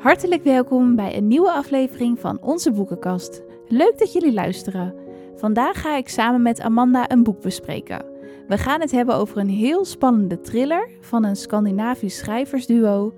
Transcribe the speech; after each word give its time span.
Hartelijk 0.00 0.44
welkom 0.44 0.96
bij 0.96 1.16
een 1.16 1.26
nieuwe 1.26 1.52
aflevering 1.52 2.20
van 2.20 2.42
Onze 2.42 2.72
Boekenkast. 2.72 3.42
Leuk 3.68 3.98
dat 3.98 4.12
jullie 4.12 4.32
luisteren. 4.32 4.94
Vandaag 5.36 5.80
ga 5.80 5.96
ik 5.96 6.08
samen 6.08 6.42
met 6.42 6.60
Amanda 6.60 7.10
een 7.10 7.22
boek 7.22 7.40
bespreken. 7.40 8.04
We 8.48 8.58
gaan 8.58 8.80
het 8.80 8.90
hebben 8.90 9.14
over 9.14 9.36
een 9.36 9.48
heel 9.48 9.84
spannende 9.84 10.40
thriller 10.40 10.90
van 11.00 11.24
een 11.24 11.36
Scandinavisch 11.36 12.18
schrijversduo, 12.18 13.14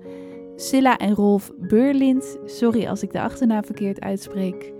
Silla 0.55 0.97
en 0.97 1.13
Rolf 1.13 1.51
Beurlind. 1.57 2.37
Sorry 2.45 2.87
als 2.87 3.03
ik 3.03 3.11
de 3.11 3.21
achternaam 3.21 3.65
verkeerd 3.65 4.01
uitspreek. 4.01 4.73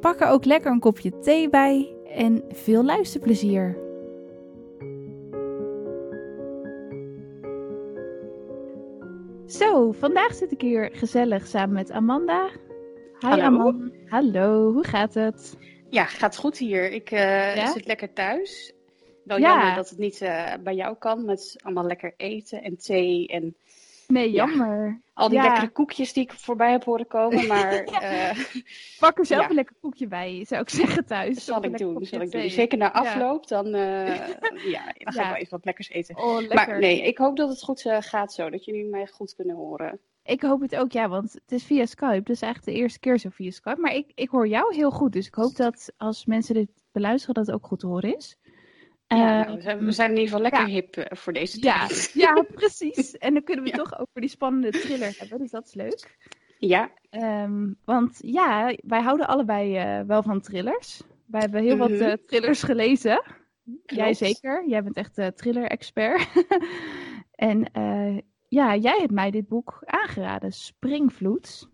Pak 0.00 0.20
er 0.20 0.28
ook 0.28 0.44
lekker 0.44 0.72
een 0.72 0.80
kopje 0.80 1.18
thee 1.18 1.48
bij 1.48 1.96
en 2.16 2.44
veel 2.50 2.84
luisterplezier. 2.84 3.87
Zo, 9.48 9.92
vandaag 9.92 10.34
zit 10.34 10.52
ik 10.52 10.60
hier 10.60 10.90
gezellig 10.92 11.46
samen 11.46 11.74
met 11.74 11.90
Amanda. 11.90 12.48
Hi 12.48 13.26
Hallo. 13.26 13.42
Amanda. 13.42 13.94
Hallo, 14.08 14.72
hoe 14.72 14.84
gaat 14.86 15.14
het? 15.14 15.56
Ja, 15.90 16.04
gaat 16.04 16.36
goed 16.36 16.58
hier. 16.58 16.90
Ik 16.90 17.10
eh, 17.10 17.56
Ja? 17.56 17.72
zit 17.72 17.86
lekker 17.86 18.12
thuis. 18.12 18.72
Wel 19.24 19.38
Ja. 19.38 19.48
jammer 19.48 19.74
dat 19.74 19.88
het 19.88 19.98
niet 19.98 20.20
eh, 20.20 20.52
bij 20.64 20.74
jou 20.74 20.96
kan 20.98 21.24
met 21.24 21.56
allemaal 21.62 21.86
lekker 21.86 22.14
eten 22.16 22.62
en 22.62 22.76
thee 22.76 23.26
en 23.26 23.56
Nee, 24.12 24.32
Ja. 24.32 24.46
jammer. 24.46 25.00
al 25.14 25.28
die 25.28 25.38
Ja. 25.38 25.44
lekkere 25.44 25.68
koekjes 25.68 26.12
die 26.12 26.22
ik 26.22 26.32
voorbij 26.32 26.70
heb 26.70 26.84
horen 26.84 27.06
komen. 27.06 27.46
Maar 27.52 27.72
eh, 28.02 28.38
Pak 28.98 29.18
er 29.18 29.26
zelf 29.26 29.42
Ja. 29.42 29.48
een 29.48 29.54
lekker 29.54 29.76
koekje 29.80 30.06
bij, 30.06 30.44
zou 30.44 30.62
ik 30.62 30.68
zeggen 30.68 31.04
thuis. 31.06 31.34
dat 31.34 31.44
zal 31.44 31.64
ik 31.64 31.78
doen. 31.78 32.04
Zal 32.04 32.20
ik 32.20 32.30
doen. 32.30 32.40
thee. 32.40 32.50
Zeker 32.50 32.78
na 32.78 32.92
afloop, 32.92 33.48
dan, 33.48 33.66
eh, 33.66 34.06
ja, 34.74 34.82
dan 34.98 35.12
ga 35.12 35.20
ik 35.22 35.26
wel 35.28 35.34
even 35.36 35.50
wat 35.50 35.64
lekkers 35.64 35.88
eten. 35.90 36.16
Oh, 36.16 36.38
lekker. 36.38 36.54
Maar 36.56 36.78
nee, 36.78 37.02
ik 37.02 37.18
hoop 37.18 37.36
dat 37.36 37.48
het 37.48 37.62
goed 37.62 37.86
eh, 37.86 37.96
gaat 38.00 38.32
zo. 38.32 38.50
Dat 38.50 38.64
jullie 38.64 38.84
mij 38.84 39.06
goed 39.06 39.34
kunnen 39.34 39.56
horen. 39.56 39.98
Ik 40.22 40.42
hoop 40.42 40.60
het 40.60 40.76
ook, 40.76 40.92
ja, 40.92 41.08
want 41.08 41.32
het 41.32 41.52
is 41.52 41.64
via 41.64 41.86
Skype. 41.86 42.22
Dus 42.22 42.40
eigenlijk 42.42 42.74
de 42.74 42.82
eerste 42.82 42.98
keer 42.98 43.18
zo 43.18 43.28
via 43.32 43.50
Skype. 43.50 43.80
Maar 43.80 43.94
ik, 43.94 44.12
ik 44.14 44.28
hoor 44.28 44.48
jou 44.48 44.74
heel 44.74 44.90
goed. 44.90 45.12
Dus 45.12 45.26
ik 45.26 45.34
hoop 45.34 45.56
dat 45.56 45.92
als 45.96 46.26
mensen 46.26 46.54
dit 46.54 46.68
beluisteren, 46.92 47.34
dat 47.34 47.46
het 47.46 47.54
ook 47.54 47.66
goed 47.66 47.80
te 47.80 47.86
horen 47.86 48.16
is. 48.16 48.36
Ja, 49.08 49.46
Eh, 49.46 49.64
nou, 49.64 49.84
we, 49.84 49.92
zijn, 49.92 50.10
in 50.10 50.16
ieder 50.16 50.28
geval 50.28 50.42
lekker 50.42 50.60
ja. 50.60 50.66
hip 50.74 50.96
eh, 50.96 51.16
voor 51.16 51.32
deze 51.32 51.62
ja, 51.62 51.86
tijd. 51.86 52.10
ja, 52.24 52.42
precies. 52.54 53.18
En 53.18 53.32
dan 53.32 53.42
kunnen 53.42 53.64
we 53.64 53.70
Ja. 53.70 53.76
toch 53.76 53.98
over 53.98 54.20
die 54.20 54.30
spannende 54.30 54.70
thriller 54.70 55.14
hebben. 55.18 55.38
Dus 55.38 55.50
dat 55.50 55.66
is 55.66 55.74
leuk. 55.74 56.16
Ja, 56.58 56.90
Ehm, 57.10 57.72
want 57.84 58.18
ja, 58.20 58.74
wij 58.86 59.00
houden 59.00 59.26
allebei 59.28 59.76
eh, 59.76 60.00
wel 60.06 60.22
van 60.22 60.40
thrillers. 60.40 61.02
Wij 61.26 61.40
hebben 61.40 61.62
heel 61.62 61.76
wat 61.76 61.90
Mhm. 61.90 62.02
eh, 62.02 62.12
thrillers 62.26 62.62
gelezen. 62.62 63.22
Jij 63.84 64.14
zeker. 64.14 64.68
Jij 64.68 64.82
bent 64.82 64.96
echt 64.96 65.36
thriller-expert. 65.36 66.28
en 67.32 67.68
ja, 68.48 68.76
jij 68.76 68.98
hebt 68.98 69.12
mij 69.12 69.30
dit 69.30 69.48
boek 69.48 69.82
aangeraden. 69.84 70.52
Springvloed. 70.52 71.68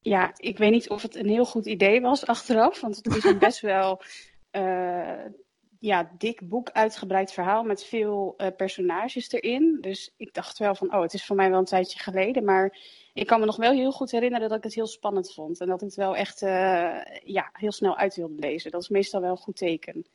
Ja, 0.00 0.32
ik 0.36 0.58
weet 0.58 0.70
niet 0.70 0.90
of 0.90 1.02
het 1.02 1.14
een 1.16 1.28
heel 1.28 1.44
goed 1.44 1.66
idee 1.66 2.00
was 2.00 2.26
achteraf, 2.26 2.80
want 2.80 2.96
het 2.96 3.24
is 3.24 3.38
best 3.38 3.60
wel 3.60 4.02
ja, 5.84 6.10
dik 6.18 6.48
boek, 6.48 6.70
uitgebreid 6.70 7.32
verhaal 7.32 7.62
met 7.62 7.84
veel 7.84 8.34
eh, 8.36 8.46
personages 8.56 9.32
erin. 9.32 9.78
Dus 9.80 10.14
ik 10.16 10.34
dacht 10.34 10.58
wel 10.58 10.74
van, 10.74 10.94
oh, 10.94 11.00
het 11.00 11.14
is 11.14 11.26
voor 11.26 11.36
mij 11.36 11.50
wel 11.50 11.58
een 11.58 11.64
tijdje 11.64 11.98
geleden, 11.98 12.44
maar 12.44 12.78
ik 13.12 13.26
kan 13.26 13.40
me 13.40 13.46
nog 13.46 13.56
wel 13.56 13.72
heel 13.72 13.92
goed 13.92 14.10
herinneren 14.10 14.48
dat 14.48 14.58
ik 14.58 14.64
het 14.64 14.74
heel 14.74 14.86
spannend 14.86 15.32
vond 15.32 15.60
en 15.60 15.66
dat 15.66 15.80
ik 15.80 15.86
het 15.86 15.96
wel 15.96 16.16
echt 16.16 16.42
eh, 16.42 16.96
ja, 17.24 17.50
heel 17.52 17.72
snel 17.72 17.96
uit 17.96 18.16
wilde 18.16 18.38
lezen. 18.38 18.70
Dat 18.70 18.82
is 18.82 18.88
meestal 18.88 19.20
wel 19.20 19.30
een 19.30 19.36
goed 19.36 19.56
teken. 19.56 20.06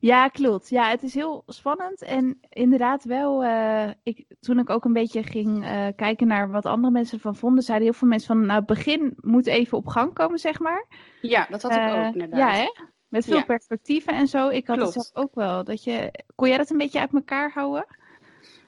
Ja, 0.00 0.28
klopt. 0.28 0.68
Ja, 0.68 0.90
het 0.90 1.02
is 1.02 1.14
heel 1.14 1.42
spannend. 1.46 2.02
En 2.02 2.40
inderdaad 2.48 3.04
wel, 3.04 3.44
eh, 3.44 3.90
ik, 4.02 4.24
toen 4.40 4.58
ik 4.58 4.70
ook 4.70 4.84
een 4.84 4.92
beetje 4.92 5.22
ging 5.22 5.60
kijken 5.96 6.26
naar 6.26 6.50
wat 6.50 6.66
andere 6.66 6.92
mensen 6.92 7.16
ervan 7.16 7.36
vonden, 7.36 7.62
zeiden 7.62 7.88
heel 7.88 7.98
veel 7.98 8.08
mensen 8.08 8.28
van, 8.28 8.46
nou, 8.46 8.64
begin 8.64 9.12
moet 9.20 9.46
even 9.46 9.78
op 9.78 9.86
gang 9.86 10.14
komen, 10.14 10.38
zeg 10.38 10.58
maar. 10.58 10.86
Ja, 11.20 11.46
dat 11.50 11.62
had 11.62 11.72
ik 11.72 11.78
ook 11.78 12.12
inderdaad. 12.14 12.38
Ja, 12.38 12.52
hè? 12.52 12.96
Met 13.08 13.24
veel 13.24 13.36
Ja. 13.36 13.44
perspectieven 13.44 14.12
en 14.12 14.26
zo. 14.26 14.48
Ik 14.48 14.66
had 14.66 14.78
het 14.78 14.92
zelf 14.92 15.10
ook 15.12 15.34
wel. 15.34 15.64
Dat 15.64 15.84
je... 15.84 16.24
Kon 16.34 16.48
jij 16.48 16.58
dat 16.58 16.70
een 16.70 16.78
beetje 16.78 17.00
uit 17.00 17.12
elkaar 17.12 17.52
houden? 17.52 17.86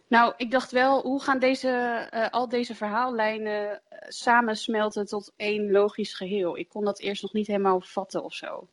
Nou, 0.08 0.34
ik 0.36 0.50
dacht 0.50 0.70
wel, 0.70 1.02
hoe 1.02 1.22
gaan 1.22 1.38
deze, 1.38 1.68
eh, 2.10 2.28
al 2.28 2.48
deze 2.48 2.74
verhaallijnen 2.74 3.82
eh, 3.88 3.98
samensmelten 4.08 5.06
tot 5.06 5.32
één 5.36 5.70
logisch 5.70 6.14
geheel? 6.14 6.58
Ik 6.58 6.68
kon 6.68 6.84
dat 6.84 7.00
eerst 7.00 7.22
nog 7.22 7.32
niet 7.32 7.46
helemaal 7.46 7.80
vatten 7.80 8.24
of 8.24 8.34
zo. 8.34 8.68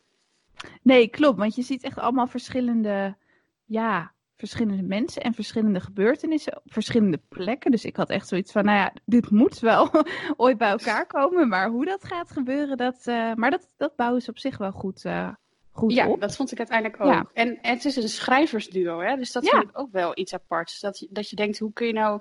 Nee, 0.82 1.08
klopt. 1.08 1.38
Want 1.38 1.54
je 1.54 1.62
ziet 1.62 1.82
echt 1.82 1.98
allemaal 1.98 2.26
verschillende, 2.26 3.16
ja, 3.64 4.12
verschillende 4.36 4.82
mensen 4.82 5.22
en 5.22 5.34
verschillende 5.34 5.80
gebeurtenissen 5.80 6.56
op 6.56 6.62
verschillende 6.66 7.20
plekken. 7.28 7.70
Dus 7.70 7.84
ik 7.84 7.96
had 7.96 8.10
echt 8.10 8.28
zoiets 8.28 8.52
van, 8.52 8.64
nou 8.64 8.78
ja, 8.78 8.92
dit 9.04 9.30
moet 9.30 9.58
wel 9.58 9.90
ooit 10.36 10.58
bij 10.58 10.70
elkaar 10.70 11.06
komen. 11.06 11.48
Maar 11.48 11.68
hoe 11.68 11.84
dat 11.84 12.04
gaat 12.04 12.30
gebeuren, 12.30 12.76
dat, 12.76 13.06
eh, 13.06 13.34
maar 13.34 13.50
dat, 13.50 13.68
dat 13.76 13.96
bouwen 13.96 14.22
ze 14.22 14.30
op 14.30 14.38
zich 14.38 14.58
wel 14.58 14.72
goed, 14.72 15.04
eh, 15.04 15.28
goed 15.78 15.92
Ja, 15.92 16.08
op. 16.08 16.20
dat 16.20 16.36
vond 16.36 16.52
ik 16.52 16.58
uiteindelijk 16.58 17.00
ook. 17.00 17.12
Ja. 17.12 17.26
En, 17.32 17.58
en 17.62 17.74
het 17.74 17.84
is 17.84 17.96
een 17.96 18.08
schrijversduo, 18.08 19.00
hè? 19.00 19.16
dus 19.16 19.32
dat 19.32 19.44
Ja. 19.44 19.50
vind 19.50 19.62
ik 19.70 19.78
ook 19.78 19.92
wel 19.92 20.12
iets 20.18 20.34
aparts. 20.34 20.80
Dat, 20.80 20.98
je- 20.98 21.08
dat 21.10 21.30
je 21.30 21.36
denkt, 21.36 21.58
hoe 21.58 21.72
kun 21.72 21.86
je 21.86 21.92
nou 21.92 22.20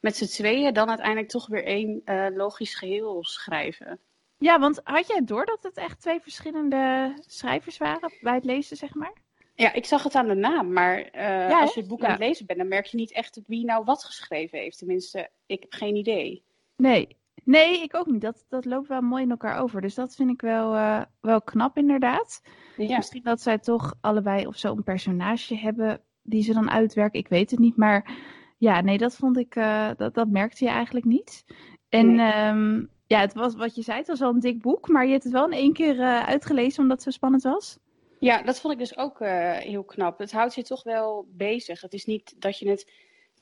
met 0.00 0.16
z'n 0.16 0.24
tweeën 0.26 0.74
dan 0.74 0.88
uiteindelijk 0.88 1.28
toch 1.28 1.46
weer 1.46 1.64
één 1.64 2.02
eh, 2.04 2.26
logisch 2.34 2.74
geheel 2.74 3.24
schrijven? 3.24 3.98
Ja, 4.38 4.58
want 4.58 4.80
had 4.84 5.06
jij 5.08 5.24
door 5.24 5.46
dat 5.46 5.62
het 5.62 5.76
echt 5.76 6.00
twee 6.00 6.20
verschillende 6.20 7.14
schrijvers 7.26 7.78
waren 7.78 8.12
bij 8.20 8.34
het 8.34 8.44
lezen, 8.44 8.76
zeg 8.76 8.94
maar? 8.94 9.12
Ja, 9.54 9.72
ik 9.72 9.84
zag 9.84 10.02
het 10.02 10.14
aan 10.14 10.28
de 10.28 10.34
naam, 10.34 10.72
maar 10.72 10.98
eh, 11.02 11.48
Ja, 11.48 11.60
als 11.60 11.74
je 11.74 11.80
het 11.80 11.88
boek 11.88 12.02
aan 12.04 12.10
het 12.10 12.18
lezen 12.20 12.46
bent, 12.46 12.58
dan 12.58 12.68
merk 12.68 12.86
je 12.86 12.96
niet 12.96 13.12
echt 13.12 13.40
wie 13.46 13.64
nou 13.64 13.84
wat 13.84 14.04
geschreven 14.04 14.58
heeft. 14.58 14.78
Tenminste, 14.78 15.28
ik 15.46 15.60
heb 15.62 15.72
geen 15.72 15.96
idee. 15.96 16.42
Nee, 16.76 17.16
nee, 17.44 17.82
ik 17.82 17.96
ook 17.96 18.06
niet. 18.06 18.20
Dat, 18.20 18.44
dat 18.48 18.64
loopt 18.64 18.88
wel 18.88 19.00
mooi 19.00 19.22
in 19.22 19.30
elkaar 19.30 19.60
over. 19.60 19.80
Dus 19.80 19.94
dat 19.94 20.14
vind 20.14 20.30
ik 20.30 20.40
wel, 20.40 20.74
eh, 20.74 21.02
wel 21.20 21.42
knap, 21.42 21.76
inderdaad. 21.76 22.42
Ja. 22.76 22.96
Misschien 22.96 23.22
dat 23.22 23.40
zij 23.40 23.58
toch 23.58 23.94
allebei 24.00 24.46
of 24.46 24.56
zo 24.56 24.76
een 24.76 24.82
personage 24.82 25.56
hebben 25.56 26.00
die 26.22 26.42
ze 26.42 26.52
dan 26.52 26.70
uitwerken. 26.70 27.20
Ik 27.20 27.28
weet 27.28 27.50
het 27.50 27.60
niet. 27.60 27.76
Maar 27.76 28.10
ja, 28.58 28.80
nee, 28.80 28.98
dat 28.98 29.16
vond 29.16 29.38
ik, 29.38 29.54
eh, 29.56 29.88
dat, 29.96 30.14
dat 30.14 30.28
merkte 30.28 30.64
je 30.64 30.70
eigenlijk 30.70 31.06
niet. 31.06 31.44
En 31.88 32.14
Nee. 32.14 32.32
ehm, 32.32 32.84
ja, 33.06 33.20
het 33.20 33.34
was 33.34 33.54
wat 33.54 33.74
je 33.74 33.82
zei, 33.82 33.98
het 33.98 34.06
was 34.06 34.20
wel 34.20 34.30
een 34.30 34.40
dik 34.40 34.62
boek. 34.62 34.88
Maar 34.88 35.04
je 35.04 35.12
hebt 35.12 35.24
het 35.24 35.32
wel 35.32 35.46
in 35.46 35.52
één 35.58 35.72
keer 35.72 36.00
eh, 36.00 36.26
uitgelezen 36.26 36.82
omdat 36.82 36.96
het 36.96 37.04
zo 37.04 37.10
spannend 37.10 37.42
was. 37.42 37.78
Ja, 38.20 38.42
dat 38.42 38.60
vond 38.60 38.72
ik 38.72 38.78
dus 38.78 38.96
ook 38.96 39.18
heel 39.58 39.84
knap. 39.84 40.18
Het 40.18 40.32
houdt 40.32 40.54
je 40.54 40.62
toch 40.62 40.82
wel 40.82 41.28
bezig. 41.30 41.80
Het 41.80 41.92
is 41.92 42.04
niet 42.04 42.34
dat 42.38 42.58
je 42.58 42.68
het, 42.68 42.92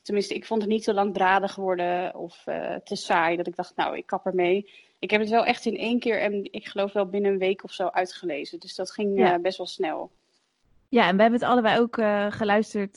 tenminste, 0.07 0.33
ik 0.33 0.45
vond 0.45 0.61
het 0.61 0.71
niet 0.71 0.83
te 0.83 0.93
langdradig 0.93 1.55
worden 1.55 2.15
of 2.15 2.41
eh, 2.45 2.75
te 2.75 2.95
saai. 2.95 3.35
Dat 3.37 3.47
ik 3.47 3.55
dacht, 3.55 3.75
nou, 3.75 3.97
ik 3.97 4.05
kap 4.05 4.25
ermee. 4.25 4.71
Ik 4.99 5.11
heb 5.11 5.21
het 5.21 5.29
wel 5.29 5.45
echt 5.45 5.65
in 5.65 5.77
één 5.77 5.99
keer 5.99 6.21
en 6.21 6.47
ik 6.51 6.67
geloof 6.67 6.93
wel 6.93 7.05
binnen 7.05 7.31
een 7.31 7.37
week 7.37 7.63
of 7.63 7.71
zo 7.71 7.87
uitgelezen. 7.87 8.59
Dus 8.59 8.75
dat 8.75 8.91
ging 8.91 9.17
Ja. 9.17 9.33
eh, 9.33 9.41
best 9.41 9.57
wel 9.57 9.67
snel. 9.67 10.11
Ja, 10.89 11.07
en 11.07 11.15
we 11.15 11.21
hebben 11.21 11.39
het 11.39 11.49
allebei 11.49 11.79
ook 11.79 11.97
eh, 11.97 12.25
geluisterd 12.31 12.95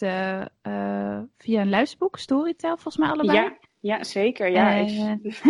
via 1.38 1.60
een 1.60 1.68
luisterboek, 1.68 2.18
Storytel, 2.18 2.70
volgens 2.74 2.96
mij 2.96 3.08
allebei. 3.08 3.38
Ja, 3.38 3.56
ja, 3.80 4.04
zeker. 4.04 4.50
Ja, 4.50 4.76
Eh, 4.76 5.10
ik, 5.22 5.42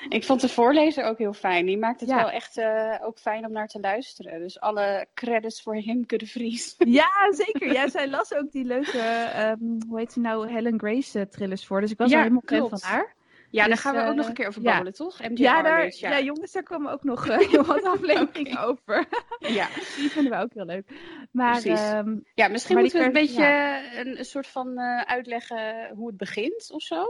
ik 0.18 0.24
vond 0.24 0.40
de 0.40 0.48
voorlezer 0.48 1.04
ook 1.04 1.18
heel 1.18 1.32
fijn. 1.32 1.66
Die 1.66 1.78
maakt 1.78 2.00
het 2.00 2.08
Ja. 2.08 2.16
wel 2.16 2.30
echt 2.30 2.56
eh, 2.56 2.94
ook 3.02 3.18
fijn 3.18 3.46
om 3.46 3.52
naar 3.52 3.68
te 3.68 3.80
luisteren. 3.80 4.40
Dus 4.40 4.60
alle 4.60 5.06
credits 5.14 5.62
voor 5.62 5.74
Himke 5.76 6.16
de 6.18 6.26
Vries. 6.26 6.74
Ja, 7.00 7.08
zeker. 7.30 7.72
Ja, 7.72 7.88
zij 7.88 8.08
las 8.08 8.34
ook 8.34 8.52
die 8.52 8.64
leuke, 8.64 8.98
ehm, 9.34 9.56
hoe 9.88 9.98
heet 9.98 10.12
ze 10.12 10.20
nou, 10.20 10.50
Helen 10.52 10.78
Grace 10.78 11.18
eh, 11.20 11.26
thrillers 11.26 11.66
voor. 11.66 11.80
Dus 11.80 11.90
ik 11.90 11.98
was 11.98 12.10
Ja, 12.10 12.16
al 12.16 12.22
helemaal 12.22 12.42
fan 12.68 12.78
van 12.78 12.88
haar. 12.90 13.16
Ja, 13.50 13.60
daar 13.60 13.70
Dus, 13.70 13.80
gaan 13.80 13.94
we 13.94 14.02
ook 14.10 14.14
nog 14.14 14.28
een 14.28 14.34
keer 14.34 14.46
over 14.48 14.62
ja. 14.62 14.68
babbelen, 14.70 14.92
toch? 14.94 15.20
MJ 15.20 15.42
Ja, 15.42 15.62
daar, 15.62 15.92
ja. 15.96 16.20
jongens, 16.20 16.52
daar 16.52 16.62
komen 16.62 16.92
ook 16.92 17.04
nog 17.04 17.24
heel 17.50 17.64
wat 17.64 17.84
afleveringen 17.84 18.58
over. 18.58 19.06
ja. 19.38 19.66
Die 19.96 20.10
vinden 20.10 20.32
we 20.32 20.38
ook 20.38 20.52
heel 20.54 20.64
leuk. 20.64 20.86
Maar 21.32 21.60
Precies. 21.60 21.80
ehm, 21.80 22.16
Ja, 22.34 22.48
misschien 22.48 22.74
Maar 22.74 22.82
moeten 22.82 23.00
we 23.00 23.06
een 23.06 23.12
beetje 23.12 23.80
een, 23.96 24.18
een 24.18 24.24
soort 24.24 24.46
van 24.46 24.78
uitleggen 25.06 25.90
hoe 25.94 26.06
het 26.06 26.16
begint 26.16 26.70
of 26.72 26.82
zo, 26.82 27.04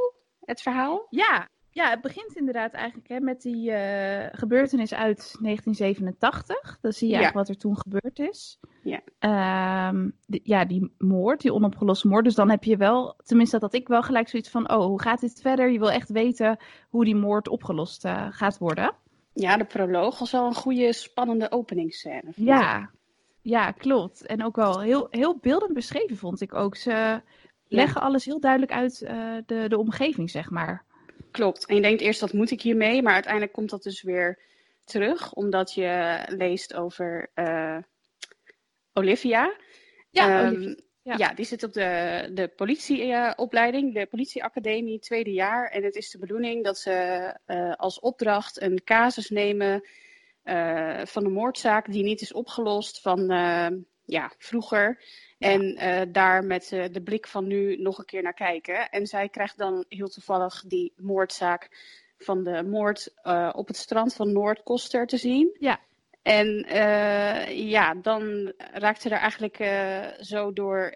het 0.48 0.62
verhaal. 0.62 1.06
ja, 1.10 1.48
ja, 1.70 1.90
het 1.90 2.00
begint 2.00 2.36
inderdaad 2.36 2.72
eigenlijk 2.72 3.08
hè, 3.08 3.20
met 3.20 3.42
die 3.42 3.72
eh, 3.72 4.28
gebeurtenis 4.38 4.94
uit 4.94 5.36
1987. 5.40 6.78
Dan 6.80 6.92
zie 6.92 7.06
je 7.08 7.12
Ja. 7.14 7.18
eigenlijk 7.20 7.48
wat 7.48 7.56
er 7.56 7.62
toen 7.62 7.78
gebeurd 7.78 8.18
is. 8.18 8.58
Ja. 8.82 9.00
Ehm, 9.18 10.08
die- 10.26 10.40
ja, 10.44 10.64
die 10.64 10.92
moord, 10.98 11.40
die 11.40 11.52
onopgeloste 11.52 12.08
moord. 12.08 12.24
Dus 12.24 12.34
dan 12.34 12.50
heb 12.50 12.64
je 12.64 12.76
wel, 12.76 13.14
tenminste 13.24 13.58
dat 13.58 13.70
had 13.72 13.80
ik 13.80 13.88
wel 13.88 14.02
gelijk 14.02 14.28
zoiets 14.28 14.50
van, 14.50 14.70
oh, 14.72 14.84
hoe 14.86 15.02
gaat 15.02 15.20
dit 15.20 15.40
verder? 15.40 15.70
Je 15.70 15.78
wil 15.78 15.90
echt 15.90 16.08
weten 16.10 16.56
hoe 16.88 17.04
die 17.04 17.16
moord 17.16 17.48
opgelost 17.48 18.04
eh, 18.04 18.26
gaat 18.30 18.58
worden. 18.58 18.92
Ja, 19.32 19.56
de 19.56 19.64
proloog 19.64 20.18
was 20.18 20.30
wel 20.32 20.46
een 20.46 20.54
goede, 20.54 20.92
spannende 20.92 21.50
openingsscène. 21.50 22.32
Ja, 22.36 22.90
ja, 23.42 23.70
klopt. 23.70 24.26
En 24.26 24.44
ook 24.44 24.56
wel 24.56 24.80
heel, 24.80 25.06
heel 25.10 25.38
beeldend 25.40 25.72
beschreven 25.72 26.16
vond 26.16 26.40
ik 26.40 26.54
ook. 26.54 26.76
Ze 26.76 27.22
leggen 27.68 28.00
alles 28.00 28.24
heel 28.24 28.40
duidelijk 28.40 28.72
uit 28.72 29.02
eh, 29.02 29.36
de, 29.46 29.68
de 29.68 29.78
omgeving, 29.78 30.30
zeg 30.30 30.50
maar. 30.50 30.84
Klopt. 31.30 31.66
En 31.66 31.74
je 31.74 31.80
denkt 31.82 32.00
eerst, 32.00 32.20
dat 32.20 32.32
moet 32.32 32.50
ik 32.50 32.62
hiermee? 32.62 33.02
Maar 33.02 33.12
uiteindelijk 33.14 33.52
komt 33.52 33.70
dat 33.70 33.82
dus 33.82 34.02
weer 34.02 34.38
terug, 34.84 35.32
omdat 35.32 35.74
je 35.74 36.18
leest 36.28 36.74
over 36.74 37.30
eh, 37.34 37.76
Olivia. 38.92 39.52
Ja, 40.10 40.42
Ehm, 40.42 40.54
Olivia, 40.54 40.76
Ja. 41.02 41.34
die 41.34 41.44
zit 41.44 41.62
op 41.62 41.72
de, 41.72 42.30
de 42.34 42.48
politieopleiding, 42.48 43.94
de 43.94 44.06
politieacademie, 44.06 44.98
tweede 44.98 45.32
jaar. 45.32 45.68
En 45.68 45.82
het 45.82 45.94
is 45.94 46.10
de 46.10 46.18
bedoeling 46.18 46.64
dat 46.64 46.78
ze 46.78 46.90
eh, 47.44 47.74
als 47.74 48.00
opdracht 48.00 48.60
een 48.62 48.84
casus 48.84 49.30
nemen 49.30 49.88
uh, 50.44 51.00
van 51.04 51.24
een 51.24 51.32
moordzaak 51.32 51.92
die 51.92 52.02
niet 52.02 52.20
is 52.20 52.32
opgelost 52.32 53.00
van 53.00 53.30
ja, 54.08 54.32
vroeger. 54.38 55.02
En 55.38 55.78
daar 56.12 56.44
met 56.44 56.68
de 56.68 57.00
blik 57.04 57.26
van 57.26 57.46
nu 57.46 57.76
nog 57.76 57.98
een 57.98 58.04
keer 58.04 58.22
naar 58.22 58.34
kijken. 58.34 58.88
En 58.88 59.06
zij 59.06 59.28
krijgt 59.28 59.58
dan 59.58 59.84
heel 59.88 60.08
toevallig 60.08 60.64
die 60.66 60.92
moordzaak 60.96 61.68
van 62.18 62.44
de 62.44 62.62
moord 62.62 63.14
op 63.52 63.66
het 63.66 63.76
strand 63.76 64.14
van 64.14 64.32
Noordkoster 64.32 65.06
te 65.06 65.16
zien. 65.16 65.56
Ja. 65.58 65.80
En 66.22 66.66
ja, 67.68 67.94
dan 67.94 68.52
raakte 68.56 69.08
er 69.08 69.18
eigenlijk 69.18 69.56
zo 70.20 70.52
door 70.52 70.94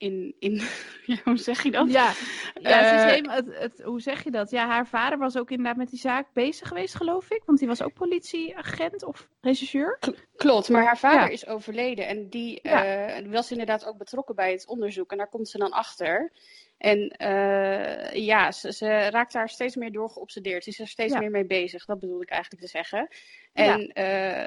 in, 0.00 0.34
in 0.38 0.54
ja, 1.06 1.16
hoe 1.24 1.36
zeg 1.36 1.62
je 1.62 1.70
dat? 1.70 1.90
Ja, 1.90 2.12
ja 2.60 2.78
het 2.78 3.00
is 3.00 3.12
helemaal, 3.12 3.36
het, 3.36 3.58
het, 3.58 3.82
hoe 3.82 4.00
zeg 4.00 4.24
je 4.24 4.30
dat? 4.30 4.50
Ja, 4.50 4.66
haar 4.66 4.86
vader 4.86 5.18
was 5.18 5.36
ook 5.36 5.50
inderdaad 5.50 5.76
met 5.76 5.90
die 5.90 5.98
zaak 5.98 6.26
bezig 6.32 6.68
geweest, 6.68 6.94
geloof 6.94 7.30
ik. 7.30 7.42
Want 7.46 7.58
die 7.58 7.68
was 7.68 7.82
ook 7.82 7.94
politieagent 7.94 9.04
of 9.04 9.28
regisseur. 9.40 9.98
Klopt, 10.36 10.68
maar 10.68 10.84
haar 10.84 10.98
vader 10.98 11.20
ja. 11.20 11.28
is 11.28 11.46
overleden. 11.46 12.06
En 12.06 12.28
die 12.28 12.58
ja. 12.62 13.22
was 13.26 13.50
inderdaad 13.50 13.86
ook 13.86 13.98
betrokken 13.98 14.34
bij 14.34 14.52
het 14.52 14.66
onderzoek. 14.66 15.10
En 15.10 15.18
daar 15.18 15.28
komt 15.28 15.48
ze 15.48 15.58
dan 15.58 15.70
achter. 15.70 16.32
En 16.78 17.14
uh, 17.22 18.12
ja, 18.12 18.52
ze, 18.52 18.72
ze, 18.72 18.86
raakt 18.86 19.32
daar 19.32 19.48
steeds 19.48 19.76
meer 19.76 19.92
door 19.92 20.10
geobsedeerd. 20.10 20.64
Ze 20.64 20.70
is 20.70 20.80
er 20.80 20.88
steeds 20.88 21.18
meer 21.18 21.30
mee 21.30 21.46
bezig, 21.46 21.84
dat 21.84 22.00
bedoel 22.00 22.22
ik 22.22 22.30
eigenlijk 22.30 22.62
te 22.62 22.68
zeggen. 22.68 23.08
En 23.52 23.90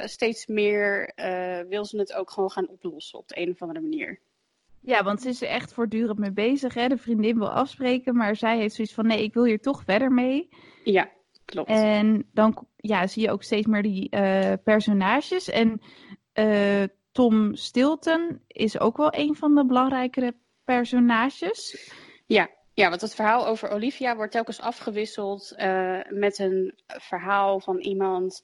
steeds 0.10 0.48
meer 0.48 1.14
wil 1.68 1.86
ze 1.86 1.98
het 1.98 2.14
ook 2.14 2.32
gewoon 2.32 2.52
gaan 2.52 2.68
oplossen 2.68 3.20
op 3.20 3.28
de 3.28 3.40
een 3.40 3.52
of 3.52 3.62
andere 3.62 3.82
manier. 3.82 4.20
Ja, 4.86 5.04
want 5.04 5.22
ze 5.22 5.30
is 5.30 5.42
er 5.42 5.48
echt 5.48 5.74
voortdurend 5.74 6.20
mee 6.20 6.32
bezig. 6.32 6.74
Hè? 6.74 6.88
De 6.88 6.98
vriendin 6.98 7.38
wil 7.38 7.52
afspreken, 7.52 8.16
maar 8.16 8.36
zij 8.36 8.58
heeft 8.58 8.76
zoiets 8.76 8.94
van: 8.94 9.08
nee, 9.08 9.24
ik 9.24 9.34
wil 9.34 9.44
hier 9.44 9.60
toch 9.60 9.84
verder 9.84 10.12
mee. 10.12 10.50
Ja, 10.84 11.12
klopt. 11.46 11.70
En 11.70 12.30
dan 12.34 12.68
ja, 12.78 13.08
zie 13.08 13.22
je 13.22 13.32
ook 13.32 13.44
steeds 13.44 13.68
meer 13.68 13.82
die 13.82 14.10
personages. 14.64 15.50
En 15.50 15.82
Tom 17.12 17.56
Stilton 17.56 18.42
is 18.48 18.80
ook 18.80 18.98
wel 18.98 19.14
een 19.16 19.36
van 19.36 19.56
de 19.56 19.66
belangrijkere 19.66 20.36
personages. 20.64 21.92
Ja, 22.26 22.50
ja, 22.74 22.90
want 22.90 23.02
het 23.02 23.16
verhaal 23.16 23.48
over 23.48 23.70
Olivia 23.70 24.16
wordt 24.16 24.32
telkens 24.32 24.60
afgewisseld 24.60 25.54
uh, 25.58 26.00
met 26.10 26.40
een 26.40 26.74
verhaal 26.88 27.60
van 27.60 27.78
iemand 27.78 28.42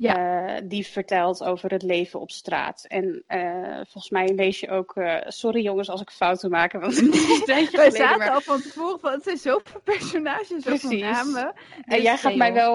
ja. 0.00 0.56
uh, 0.56 0.60
die 0.64 0.86
vertelt 0.86 1.44
over 1.44 1.70
het 1.70 1.82
leven 1.82 2.20
op 2.20 2.30
straat. 2.30 2.84
En 2.88 3.22
uh, 3.28 3.74
volgens 3.74 4.10
mij 4.10 4.34
lees 4.34 4.60
je 4.60 4.70
ook, 4.70 4.94
sorry 5.26 5.62
jongens 5.62 5.88
als 5.88 6.00
ik 6.00 6.10
fouten 6.10 6.50
maak, 6.50 6.72
want 6.72 6.96
het 7.00 7.14
is 7.48 7.70
Wij 7.70 7.90
zaten 7.90 8.18
maar... 8.18 8.30
al 8.30 8.40
van 8.40 8.60
tevoren 8.60 9.00
van, 9.00 9.12
het 9.12 9.22
zijn 9.22 9.36
zoveel 9.36 9.80
personages, 9.80 10.62
zoveel 10.62 10.98
namen. 10.98 11.52
Dus 11.54 11.96
en 11.96 12.02
jij 12.02 12.16
gaat 12.16 12.36
mij 12.36 12.52
wel 12.52 12.74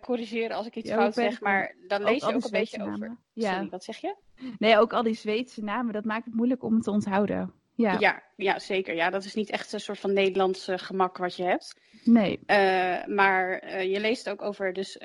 corrigeren 0.00 0.56
als 0.56 0.66
ik 0.66 0.76
iets 0.76 0.88
ja, 0.88 0.96
fout 0.96 1.14
zeg, 1.14 1.40
maar 1.40 1.74
dan 1.86 2.02
lees 2.02 2.20
je 2.24 2.34
ook 2.34 2.44
een 2.44 2.50
beetje 2.50 2.78
namen. 2.78 2.94
over. 2.94 3.16
Ja. 3.32 3.52
Sorry, 3.52 3.68
wat 3.68 3.84
zeg 3.84 3.96
je? 3.96 4.14
Nee, 4.58 4.78
ook 4.78 4.92
al 4.92 5.02
die 5.02 5.14
Zweedse 5.14 5.62
namen, 5.62 5.92
dat 5.92 6.04
maakt 6.04 6.24
het 6.24 6.34
moeilijk 6.34 6.62
om 6.62 6.74
het 6.74 6.82
te 6.82 6.90
onthouden. 6.90 7.52
Ja. 7.74 7.98
Ja, 7.98 8.22
ja, 8.36 8.58
zeker. 8.58 8.94
Ja, 8.94 9.10
dat 9.10 9.24
is 9.24 9.34
niet 9.34 9.50
echt 9.50 9.72
een 9.72 9.80
soort 9.80 9.98
van 9.98 10.12
Nederlands 10.12 10.68
uh, 10.68 10.78
gemak 10.78 11.18
wat 11.18 11.36
je 11.36 11.44
hebt. 11.44 11.80
Nee. 12.04 12.40
Uh, 12.46 13.04
maar 13.06 13.64
uh, 13.64 13.82
je 13.92 14.00
leest 14.00 14.28
ook 14.28 14.42
over 14.42 14.72
dus 14.72 14.98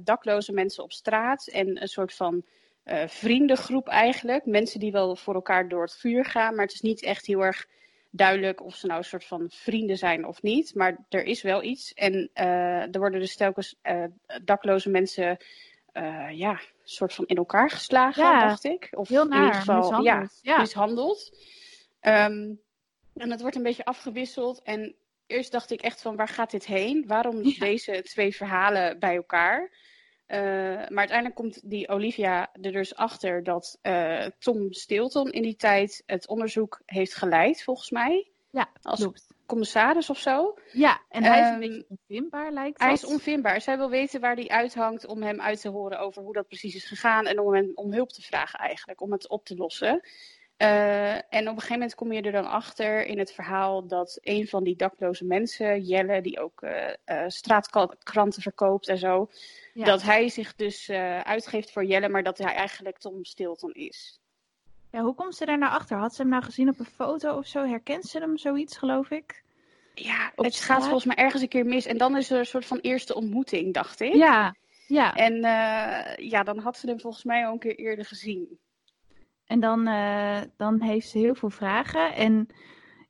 dakloze 0.00 0.52
mensen 0.52 0.82
op 0.82 0.92
straat 0.92 1.46
en 1.46 1.82
een 1.82 1.88
soort 1.88 2.14
van 2.14 2.44
vriendengroep 3.06 3.88
eigenlijk. 3.88 4.46
Mensen 4.46 4.80
die 4.80 4.92
wel 4.92 5.16
voor 5.16 5.34
elkaar 5.34 5.68
door 5.68 5.82
het 5.82 5.96
vuur 5.96 6.24
gaan, 6.24 6.54
maar 6.54 6.64
het 6.64 6.74
is 6.74 6.80
niet 6.80 7.02
echt 7.02 7.26
heel 7.26 7.44
erg 7.44 7.66
duidelijk 8.10 8.64
of 8.64 8.74
ze 8.74 8.86
nou 8.86 8.98
een 8.98 9.04
soort 9.04 9.24
van 9.24 9.46
vrienden 9.48 9.98
zijn 9.98 10.26
of 10.26 10.42
niet. 10.42 10.74
Maar 10.74 11.04
er 11.08 11.24
is 11.24 11.42
wel 11.42 11.62
iets. 11.62 11.94
En 11.94 12.30
er 12.32 12.98
worden 12.98 13.20
dus 13.20 13.36
telkens 13.36 13.80
dakloze 14.44 14.90
mensen 14.90 15.36
ja, 16.30 16.50
een 16.50 16.58
soort 16.82 17.14
van 17.14 17.26
in 17.26 17.36
elkaar 17.36 17.70
geslagen, 17.70 18.22
ja, 18.22 18.46
dacht 18.46 18.64
ik. 18.64 18.88
Of 18.90 19.08
heel 19.08 19.24
naar, 19.24 19.38
in 19.38 19.44
ieder 19.44 19.60
geval 19.60 19.76
mishandeld. 19.76 20.40
Ja, 20.42 20.52
ja. 20.52 20.60
mishandeld. 20.60 21.38
Um, 22.00 22.60
en 23.14 23.30
het 23.30 23.40
wordt 23.40 23.56
een 23.56 23.62
beetje 23.62 23.84
afgewisseld. 23.84 24.62
En 24.62 24.94
eerst 25.28 25.52
dacht 25.52 25.70
ik 25.70 25.80
echt 25.80 26.02
van 26.02 26.16
waar 26.16 26.28
gaat 26.28 26.50
dit 26.50 26.66
heen? 26.66 27.04
Waarom 27.06 27.42
ja. 27.42 27.58
deze 27.58 28.02
twee 28.02 28.36
verhalen 28.36 28.98
bij 28.98 29.16
elkaar? 29.16 29.70
Uh, 30.28 30.38
maar 30.88 30.98
uiteindelijk 30.98 31.34
komt 31.34 31.70
die 31.70 31.88
Olivia 31.88 32.48
er 32.52 32.72
dus 32.72 32.94
achter 32.94 33.42
dat 33.42 33.78
uh, 33.82 34.26
Tom 34.38 34.72
Stilton 34.72 35.30
in 35.30 35.42
die 35.42 35.56
tijd 35.56 36.02
het 36.06 36.28
onderzoek 36.28 36.82
heeft 36.84 37.14
geleid, 37.14 37.62
volgens 37.62 37.90
mij. 37.90 38.30
Ja, 38.50 38.70
als 38.82 39.00
klopt. 39.00 39.26
commissaris 39.46 40.10
of 40.10 40.18
zo. 40.18 40.58
Ja, 40.72 41.00
en 41.08 41.24
hij 41.24 41.40
is 41.40 41.48
een 41.48 41.58
beetje 41.58 41.86
onvindbaar, 41.88 42.52
lijkt 42.52 42.78
Hij 42.80 42.92
is 42.92 43.04
onvindbaar. 43.04 43.60
Zij 43.60 43.76
wil 43.76 43.90
weten 43.90 44.20
waar 44.20 44.34
hij 44.34 44.48
uithangt 44.48 45.06
om 45.06 45.22
hem 45.22 45.40
uit 45.40 45.60
te 45.60 45.68
horen 45.68 45.98
over 45.98 46.22
hoe 46.22 46.32
dat 46.32 46.48
precies 46.48 46.74
is 46.74 46.84
gegaan 46.84 47.26
en 47.26 47.38
om 47.38 47.54
hem 47.54 47.70
om 47.74 47.92
hulp 47.92 48.08
te 48.08 48.22
vragen 48.22 48.58
eigenlijk, 48.58 49.00
om 49.00 49.12
het 49.12 49.28
op 49.28 49.44
te 49.44 49.56
lossen. 49.56 50.00
Uh, 50.62 51.14
en 51.14 51.22
op 51.22 51.32
een 51.32 51.54
gegeven 51.54 51.72
moment 51.72 51.94
kom 51.94 52.12
je 52.12 52.22
er 52.22 52.32
dan 52.32 52.50
achter 52.50 53.06
in 53.06 53.18
het 53.18 53.32
verhaal 53.32 53.86
dat 53.86 54.18
een 54.22 54.48
van 54.48 54.64
die 54.64 54.76
dakloze 54.76 55.24
mensen, 55.24 55.82
Jelle, 55.82 56.20
die 56.20 56.40
ook 56.40 56.62
uh, 56.62 56.86
uh, 57.06 57.24
straatkranten 57.26 58.42
verkoopt 58.42 58.88
en 58.88 58.98
zo, 58.98 59.30
ja. 59.74 59.84
dat 59.84 60.02
hij 60.02 60.28
zich 60.28 60.54
dus 60.54 60.90
uitgeeft 61.22 61.72
voor 61.72 61.84
Jelle, 61.84 62.08
maar 62.08 62.22
dat 62.22 62.38
hij 62.38 62.54
eigenlijk 62.54 62.98
Tom 62.98 63.24
Stilton 63.24 63.72
is. 63.72 64.20
Ja, 64.90 65.00
hoe 65.00 65.14
komt 65.14 65.36
ze 65.36 65.44
daar 65.44 65.58
nou 65.58 65.72
achter? 65.72 65.96
Had 65.96 66.14
ze 66.14 66.22
hem 66.22 66.30
nou 66.30 66.42
gezien 66.42 66.68
op 66.68 66.78
een 66.78 66.84
foto 66.84 67.36
of 67.36 67.46
zo? 67.46 67.66
Herkent 67.66 68.04
ze 68.04 68.18
hem 68.18 68.38
zoiets, 68.38 68.76
geloof 68.76 69.10
ik? 69.10 69.42
Ja, 69.94 70.32
op 70.36 70.44
het 70.44 70.54
straat? 70.54 70.76
gaat 70.76 70.82
volgens 70.82 71.04
mij 71.04 71.24
ergens 71.24 71.42
een 71.42 71.48
keer 71.48 71.66
mis. 71.66 71.86
En 71.86 71.98
dan 71.98 72.16
is 72.16 72.30
er 72.30 72.38
een 72.38 72.46
soort 72.46 72.66
van 72.66 72.78
eerste 72.78 73.14
ontmoeting, 73.14 73.74
dacht 73.74 74.00
ik. 74.00 74.14
Ja, 74.14 74.54
ja. 74.86 75.14
En 75.14 75.40
ja, 76.24 76.42
dan 76.42 76.58
had 76.58 76.76
ze 76.76 76.86
hem 76.86 77.00
volgens 77.00 77.24
mij 77.24 77.46
al 77.46 77.52
een 77.52 77.58
keer 77.58 77.76
eerder 77.76 78.04
gezien. 78.04 78.58
En 79.48 79.60
dan, 79.60 79.88
uh, 79.88 80.38
dan 80.56 80.80
heeft 80.80 81.08
ze 81.08 81.18
heel 81.18 81.34
veel 81.34 81.50
vragen. 81.50 82.14
En 82.14 82.48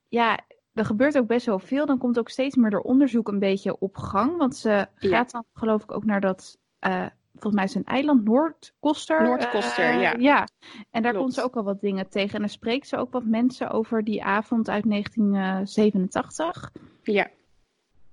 ja, 0.07 0.39
er 0.73 0.85
gebeurt 0.85 1.17
ook 1.17 1.27
best 1.27 1.45
wel 1.45 1.59
veel. 1.59 1.85
Dan 1.85 1.97
komt 1.97 2.19
ook 2.19 2.29
steeds 2.29 2.55
meer 2.55 2.73
er 2.73 2.81
onderzoek 2.81 3.27
een 3.27 3.39
beetje 3.39 3.79
op 3.79 3.97
gang. 3.97 4.37
Want 4.37 4.55
ze 4.55 4.69
ja. 4.69 4.87
gaat 4.95 5.31
dan 5.31 5.45
geloof 5.53 5.83
ik 5.83 5.91
ook 5.91 6.05
naar 6.05 6.21
dat, 6.21 6.57
uh, 6.87 7.05
volgens 7.31 7.53
mij 7.53 7.63
is 7.63 7.75
een 7.75 7.83
eiland, 7.83 8.23
Noordkoster. 8.23 9.23
Noordkoster, 9.23 9.93
uh, 9.93 10.01
ja. 10.01 10.15
Ja, 10.17 10.47
en 10.91 11.01
daar 11.01 11.11
Klopt. 11.11 11.17
komt 11.17 11.33
ze 11.33 11.43
ook 11.43 11.55
al 11.55 11.63
wat 11.63 11.81
dingen 11.81 12.09
tegen. 12.09 12.33
En 12.33 12.39
dan 12.39 12.49
spreekt 12.49 12.87
ze 12.87 12.97
ook 12.97 13.11
wat 13.11 13.25
mensen 13.25 13.69
over 13.69 14.03
die 14.03 14.23
avond 14.23 14.69
uit 14.69 14.89
1987. 14.89 16.71
Ja. 17.03 17.29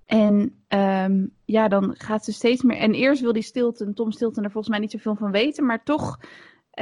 En 0.06 0.64
um, 0.68 1.34
ja, 1.44 1.68
dan 1.68 1.94
gaat 1.98 2.24
ze 2.24 2.32
steeds 2.32 2.62
meer. 2.62 2.76
En 2.76 2.94
eerst 2.94 3.22
wil 3.22 3.32
die 3.32 3.42
Stilton, 3.42 3.94
Tom 3.94 4.12
Stilton, 4.12 4.44
er 4.44 4.50
volgens 4.50 4.72
mij 4.72 4.82
niet 4.82 4.90
zoveel 4.90 5.14
van 5.14 5.30
weten. 5.30 5.66
Maar 5.66 5.82
toch 5.82 6.18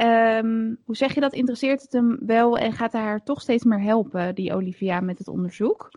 Um, 0.01 0.77
hoe 0.85 0.95
zeg 0.95 1.13
je 1.13 1.19
dat? 1.19 1.33
Interesseert 1.33 1.81
het 1.81 1.91
hem 1.91 2.17
wel 2.25 2.57
en 2.57 2.73
gaat 2.73 2.91
hij 2.91 3.01
haar 3.01 3.23
toch 3.23 3.41
steeds 3.41 3.63
meer 3.63 3.81
helpen, 3.81 4.35
die 4.35 4.53
Olivia, 4.53 4.99
met 4.99 5.17
het 5.17 5.27
onderzoek? 5.27 5.91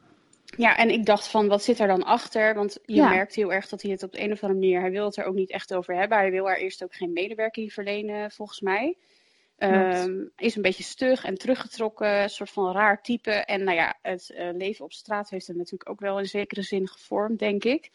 Ja, 0.56 0.76
en 0.76 0.90
ik 0.90 1.06
dacht 1.06 1.28
van, 1.28 1.48
wat 1.48 1.62
zit 1.62 1.78
er 1.78 1.86
dan 1.86 2.02
achter? 2.02 2.54
Want 2.54 2.78
je 2.84 2.94
ja. 2.94 3.08
merkt 3.08 3.34
heel 3.34 3.52
erg 3.52 3.68
dat 3.68 3.82
hij 3.82 3.90
het 3.90 4.02
op 4.02 4.12
de 4.12 4.22
een 4.22 4.32
of 4.32 4.42
andere 4.42 4.60
manier, 4.60 4.80
hij 4.80 4.90
wil 4.90 5.04
het 5.04 5.16
er 5.16 5.24
ook 5.24 5.34
niet 5.34 5.50
echt 5.50 5.74
over 5.74 5.94
hebben. 5.94 6.18
Hij 6.18 6.30
wil 6.30 6.46
haar 6.46 6.56
eerst 6.56 6.84
ook 6.84 6.94
geen 6.94 7.12
medewerking 7.12 7.72
verlenen, 7.72 8.30
volgens 8.30 8.60
mij. 8.60 8.96
Um, 9.58 10.30
is 10.36 10.56
een 10.56 10.62
beetje 10.62 10.82
stug 10.82 11.24
en 11.24 11.34
teruggetrokken, 11.34 12.22
een 12.22 12.28
soort 12.28 12.50
van 12.50 12.72
raar 12.72 13.02
type. 13.02 13.30
En 13.30 13.64
nou 13.64 13.76
ja, 13.76 13.98
het 14.02 14.34
uh, 14.38 14.48
leven 14.52 14.84
op 14.84 14.92
straat 14.92 15.30
heeft 15.30 15.46
hem 15.46 15.56
natuurlijk 15.56 15.90
ook 15.90 16.00
wel 16.00 16.18
in 16.18 16.26
zekere 16.26 16.62
zin 16.62 16.88
gevormd, 16.88 17.38
denk 17.38 17.64
ik. 17.64 17.90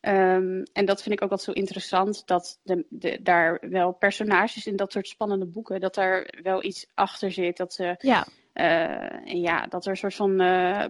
Um, 0.00 0.62
en 0.72 0.84
dat 0.84 1.02
vind 1.02 1.14
ik 1.14 1.22
ook 1.22 1.30
altijd 1.30 1.56
zo 1.56 1.60
interessant, 1.60 2.26
dat 2.26 2.60
de, 2.62 2.86
de, 2.88 3.18
daar 3.22 3.58
wel 3.70 3.92
personages 3.92 4.66
in 4.66 4.76
dat 4.76 4.92
soort 4.92 5.08
spannende 5.08 5.46
boeken, 5.46 5.80
dat 5.80 5.94
daar 5.94 6.34
wel 6.42 6.64
iets 6.64 6.90
achter 6.94 7.32
zit. 7.32 7.56
Dat, 7.56 7.72
ze, 7.72 7.94
ja. 7.98 8.26
Uh, 8.54 9.34
ja, 9.42 9.66
dat 9.66 9.84
er 9.84 9.90
een 9.90 9.96
soort 9.96 10.14
van 10.14 10.42
uh, 10.42 10.84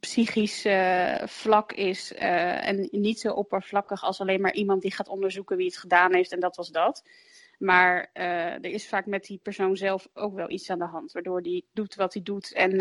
psychisch 0.00 0.66
uh, 0.66 1.26
vlak 1.26 1.72
is 1.72 2.12
en 2.14 2.88
niet 2.90 3.20
zo 3.20 3.32
oppervlakkig 3.32 4.02
als 4.02 4.20
alleen 4.20 4.40
maar 4.40 4.54
iemand 4.54 4.82
die 4.82 4.92
gaat 4.92 5.08
onderzoeken 5.08 5.56
wie 5.56 5.66
het 5.66 5.78
gedaan 5.78 6.14
heeft 6.14 6.32
en 6.32 6.40
dat 6.40 6.56
was 6.56 6.70
dat. 6.70 7.08
Maar 7.58 8.10
er 8.12 8.64
is 8.64 8.88
vaak 8.88 9.06
met 9.06 9.24
die 9.24 9.40
persoon 9.42 9.76
zelf 9.76 10.08
ook 10.14 10.34
wel 10.34 10.50
iets 10.50 10.70
aan 10.70 10.78
de 10.78 10.84
hand, 10.84 11.12
waardoor 11.12 11.42
die 11.42 11.68
doet 11.72 11.94
wat 11.94 12.14
hij 12.14 12.22
doet 12.22 12.52
en 12.52 12.76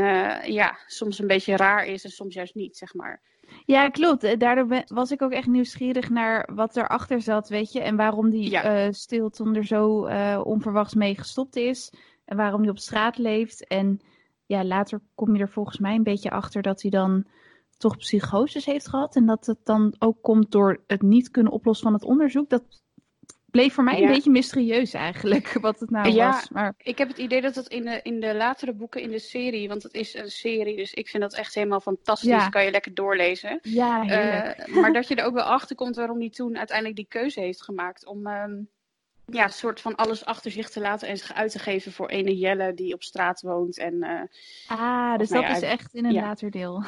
ja, 0.51 0.77
soms 0.87 1.19
een 1.19 1.27
beetje 1.27 1.55
raar 1.55 1.85
is 1.85 2.03
en 2.03 2.09
soms 2.09 2.33
juist 2.33 2.55
niet, 2.55 2.77
zeg 2.77 2.93
maar. 2.93 3.21
Ja, 3.65 3.89
klopt. 3.89 4.39
Daardoor 4.39 4.83
was 4.87 5.11
ik 5.11 5.21
ook 5.21 5.31
echt 5.31 5.47
nieuwsgierig 5.47 6.09
naar 6.09 6.49
wat 6.55 6.77
erachter 6.77 7.21
zat, 7.21 7.49
weet 7.49 7.71
je. 7.71 7.81
En 7.81 7.95
waarom 7.95 8.29
die 8.29 8.49
ja. 8.49 8.85
uh, 8.85 8.91
Stilton 8.91 9.55
er 9.55 9.65
zo 9.65 10.07
uh, 10.07 10.41
onverwachts 10.43 10.93
mee 10.93 11.15
gestopt 11.15 11.55
is. 11.55 11.93
En 12.25 12.37
waarom 12.37 12.61
hij 12.61 12.69
op 12.69 12.79
straat 12.79 13.17
leeft. 13.17 13.67
En 13.67 13.99
ja, 14.45 14.63
later 14.63 15.01
kom 15.15 15.35
je 15.35 15.41
er 15.41 15.49
volgens 15.49 15.79
mij 15.79 15.95
een 15.95 16.03
beetje 16.03 16.31
achter 16.31 16.61
dat 16.61 16.81
hij 16.81 16.91
dan 16.91 17.25
toch 17.77 17.97
psychoses 17.97 18.65
heeft 18.65 18.87
gehad. 18.87 19.15
En 19.15 19.25
dat 19.25 19.45
het 19.45 19.59
dan 19.63 19.95
ook 19.99 20.17
komt 20.21 20.51
door 20.51 20.83
het 20.87 21.01
niet 21.01 21.31
kunnen 21.31 21.51
oplossen 21.51 21.85
van 21.85 21.93
het 21.93 22.03
onderzoek. 22.03 22.49
Dat 22.49 22.63
bleef 23.53 23.73
voor 23.73 23.83
mij 23.83 24.01
een 24.01 24.07
beetje 24.07 24.31
mysterieus 24.31 24.93
eigenlijk, 24.93 25.53
wat 25.67 25.79
het 25.79 25.89
nou 25.89 26.09
ja, 26.09 26.31
was. 26.31 26.49
Maar... 26.49 26.73
Ik 26.77 26.97
heb 26.97 27.07
het 27.07 27.17
idee 27.17 27.41
dat 27.41 27.55
het 27.55 27.67
in 27.67 27.83
de, 27.83 27.99
in 28.03 28.19
de 28.19 28.35
latere 28.35 28.73
boeken 28.73 29.01
in 29.01 29.09
de 29.09 29.19
serie, 29.19 29.67
want 29.67 29.83
het 29.83 29.93
is 29.93 30.13
een 30.13 30.31
serie, 30.31 30.75
dus 30.75 30.93
ik 30.93 31.09
vind 31.09 31.23
dat 31.23 31.33
echt 31.33 31.55
helemaal 31.55 31.79
fantastisch. 31.79 32.29
Ja. 32.29 32.49
Kan 32.49 32.63
je 32.63 32.71
lekker 32.71 32.93
doorlezen. 32.93 33.59
Ja, 33.61 34.03
uh, 34.03 34.75
maar 34.81 34.93
dat 34.93 35.07
je 35.07 35.15
er 35.15 35.25
ook 35.25 35.33
wel 35.33 35.43
achter 35.43 35.75
komt 35.75 35.95
waarom 35.95 36.19
hij 36.19 36.29
toen 36.29 36.57
uiteindelijk 36.57 36.97
die 36.97 37.07
keuze 37.07 37.39
heeft 37.39 37.63
gemaakt 37.63 38.05
om 38.05 38.27
um, 38.27 38.69
ja, 39.25 39.43
een 39.43 39.49
soort 39.49 39.81
van 39.81 39.95
alles 39.95 40.25
achter 40.25 40.51
zich 40.51 40.69
te 40.69 40.79
laten 40.79 41.07
en 41.07 41.17
zich 41.17 41.33
uit 41.33 41.51
te 41.51 41.59
geven 41.59 41.91
voor 41.91 42.09
ene 42.09 42.37
Jelle 42.37 42.73
die 42.73 42.93
op 42.93 43.03
straat 43.03 43.41
woont. 43.41 43.77
En, 43.77 43.93
uh, 43.93 44.21
ah, 44.67 45.17
dus 45.17 45.29
nou 45.29 45.47
dat 45.47 45.55
is 45.55 45.61
echt 45.61 45.93
in 45.93 46.05
een 46.05 46.13
later 46.13 46.51
deel. 46.51 46.83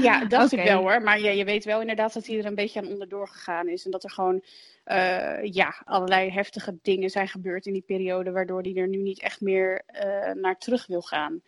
ja, 0.00 0.22
okay. 0.24 0.44
ik 0.44 0.62
wel 0.64 0.80
hoor. 0.80 1.02
Maar 1.02 1.20
ja, 1.20 1.30
je 1.30 1.44
weet 1.44 1.64
wel 1.64 1.80
inderdaad 1.80 2.12
dat 2.12 2.26
hij 2.26 2.38
er 2.38 2.44
een 2.44 2.54
beetje 2.54 2.80
aan 2.80 2.88
onderdoor 2.88 3.28
gegaan 3.28 3.68
is. 3.68 3.84
En 3.84 3.90
dat 3.90 4.04
er 4.04 4.10
gewoon 4.10 4.42
uh, 4.86 5.52
ja, 5.52 5.82
allerlei 5.84 6.30
heftige 6.30 6.78
dingen 6.82 7.10
zijn 7.10 7.28
gebeurd 7.28 7.66
in 7.66 7.72
die 7.72 7.84
periode, 7.86 8.30
waardoor 8.30 8.62
hij 8.62 8.74
er 8.74 8.88
nu 8.88 8.98
niet 8.98 9.20
echt 9.20 9.40
meer 9.40 9.82
uh, 9.94 10.42
naar 10.42 10.58
terug 10.58 10.86
wil 10.86 11.02
gaan. 11.02 11.42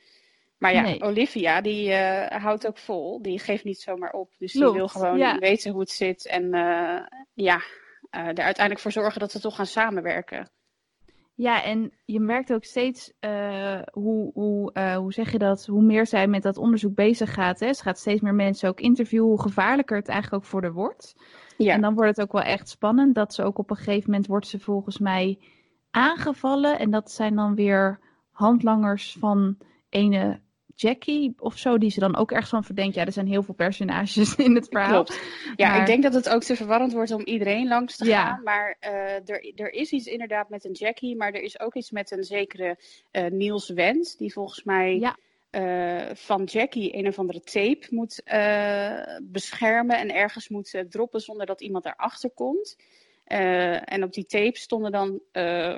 Maar 0.59 0.73
ja, 0.73 0.81
nee. 0.81 1.03
Olivia, 1.03 1.61
die 1.61 1.95
houdt 2.29 2.67
ook 2.67 2.79
vol. 2.79 3.23
Die 3.23 3.39
geeft 3.39 3.65
niet 3.65 3.81
zomaar 3.81 4.13
op. 4.13 4.31
Dus 4.39 4.53
die 4.53 4.71
wil 4.71 4.89
gewoon 4.89 5.39
weten 5.39 5.71
hoe 5.71 5.81
het 5.81 5.91
zit. 5.91 6.27
En 6.27 6.51
ja, 7.35 7.63
er 8.15 8.45
uiteindelijk 8.45 8.81
voor 8.81 8.93
zorgen 8.93 9.21
dat 9.21 9.31
ze 9.31 9.41
toch 9.41 9.55
gaan 9.57 9.67
samenwerken. 9.67 10.51
Ja, 11.37 11.63
en 11.63 11.93
je 12.05 12.21
merkt 12.21 12.53
ook 12.53 12.65
steeds 12.65 13.13
hoe, 13.93 14.31
hoe, 14.33 14.81
hoe 14.97 15.13
zeg 15.13 15.33
je 15.33 15.39
dat, 15.39 15.67
hoe 15.67 15.83
meer 15.83 16.07
zij 16.07 16.27
met 16.27 16.43
dat 16.43 16.57
onderzoek 16.57 16.95
bezig 16.95 17.35
gaat. 17.35 17.61
Hè? 17.61 17.73
Ze 17.73 17.83
gaat 17.83 17.99
steeds 17.99 18.21
meer 18.21 18.35
mensen 18.35 18.69
ook 18.69 18.81
interviewen, 18.81 19.29
hoe 19.29 19.41
gevaarlijker 19.41 19.97
het 19.97 20.09
eigenlijk 20.09 20.43
ook 20.43 20.51
voor 20.51 20.63
haar 20.63 20.73
wordt. 20.73 21.15
Ja. 21.57 21.73
En 21.73 21.81
dan 21.81 21.95
wordt 21.95 22.17
het 22.17 22.27
ook 22.27 22.33
wel 22.33 22.43
echt 22.43 22.69
spannend 22.69 23.15
dat 23.15 23.35
ze 23.35 23.43
ook 23.43 23.59
op 23.59 23.71
een 23.71 23.77
gegeven 23.77 24.11
moment 24.11 24.27
wordt 24.27 24.47
ze 24.47 24.59
volgens 24.59 24.99
mij 24.99 25.39
aangevallen. 25.91 26.79
En 26.79 26.91
dat 26.91 27.11
zijn 27.11 27.35
dan 27.35 27.55
weer 27.55 28.01
handlangers 28.31 29.17
van 29.19 29.59
ene 29.89 30.41
Jackie 30.75 31.35
of 31.39 31.59
zo, 31.59 31.79
die 31.79 31.91
ze 31.91 32.01
dan 32.01 32.17
ook 32.17 32.31
ergens 32.31 32.51
van 32.51 32.65
verdenkt. 32.65 32.95
Ja, 32.95 33.05
er 33.05 33.13
zijn 33.13 33.27
heel 33.27 33.43
veel 33.43 33.55
personages 33.55 34.35
in 34.47 34.55
het 34.55 34.69
verhaal. 34.69 35.05
Klopt. 35.05 35.21
Ja, 35.57 35.71
maar... 35.71 35.81
ik 35.81 35.87
denk 35.87 36.03
dat 36.03 36.15
het 36.15 36.29
ook 36.29 36.43
te 36.43 36.57
verwarrend 36.57 36.93
wordt 36.93 37.11
om 37.11 37.25
iedereen 37.25 37.69
langs 37.69 37.97
te 37.97 38.05
gaan. 38.05 38.43
Maar 38.43 38.77
uh, 38.81 38.91
er, 39.29 39.53
er 39.55 39.73
is 39.73 39.91
iets 39.91 40.07
inderdaad 40.07 40.49
met 40.49 40.65
een 40.65 40.73
Jackie, 40.73 41.17
maar 41.17 41.33
er 41.33 41.43
is 41.43 41.61
ook 41.61 41.75
iets 41.75 41.91
met 41.91 42.11
een 42.11 42.25
zekere 42.25 42.79
uh, 43.13 43.27
Niels 43.27 43.69
Wens, 43.69 44.17
die 44.17 44.33
volgens 44.33 44.65
mij... 44.65 44.99
Ja 44.99 45.17
uh, 45.51 46.15
van 46.15 46.45
Jackie 46.45 46.97
een 46.97 47.07
of 47.07 47.19
andere 47.19 47.41
tape 47.41 47.87
moet 47.91 48.23
beschermen 49.23 49.99
en 49.99 50.15
ergens 50.15 50.49
moet 50.49 50.85
droppen 50.89 51.21
zonder 51.21 51.47
dat 51.47 51.61
iemand 51.61 51.85
erachter 51.85 52.31
komt. 52.31 52.77
en 53.25 54.03
op 54.03 54.13
die 54.13 54.27
tape 54.27 54.59
stonden 54.59 54.93
dan 54.93 55.21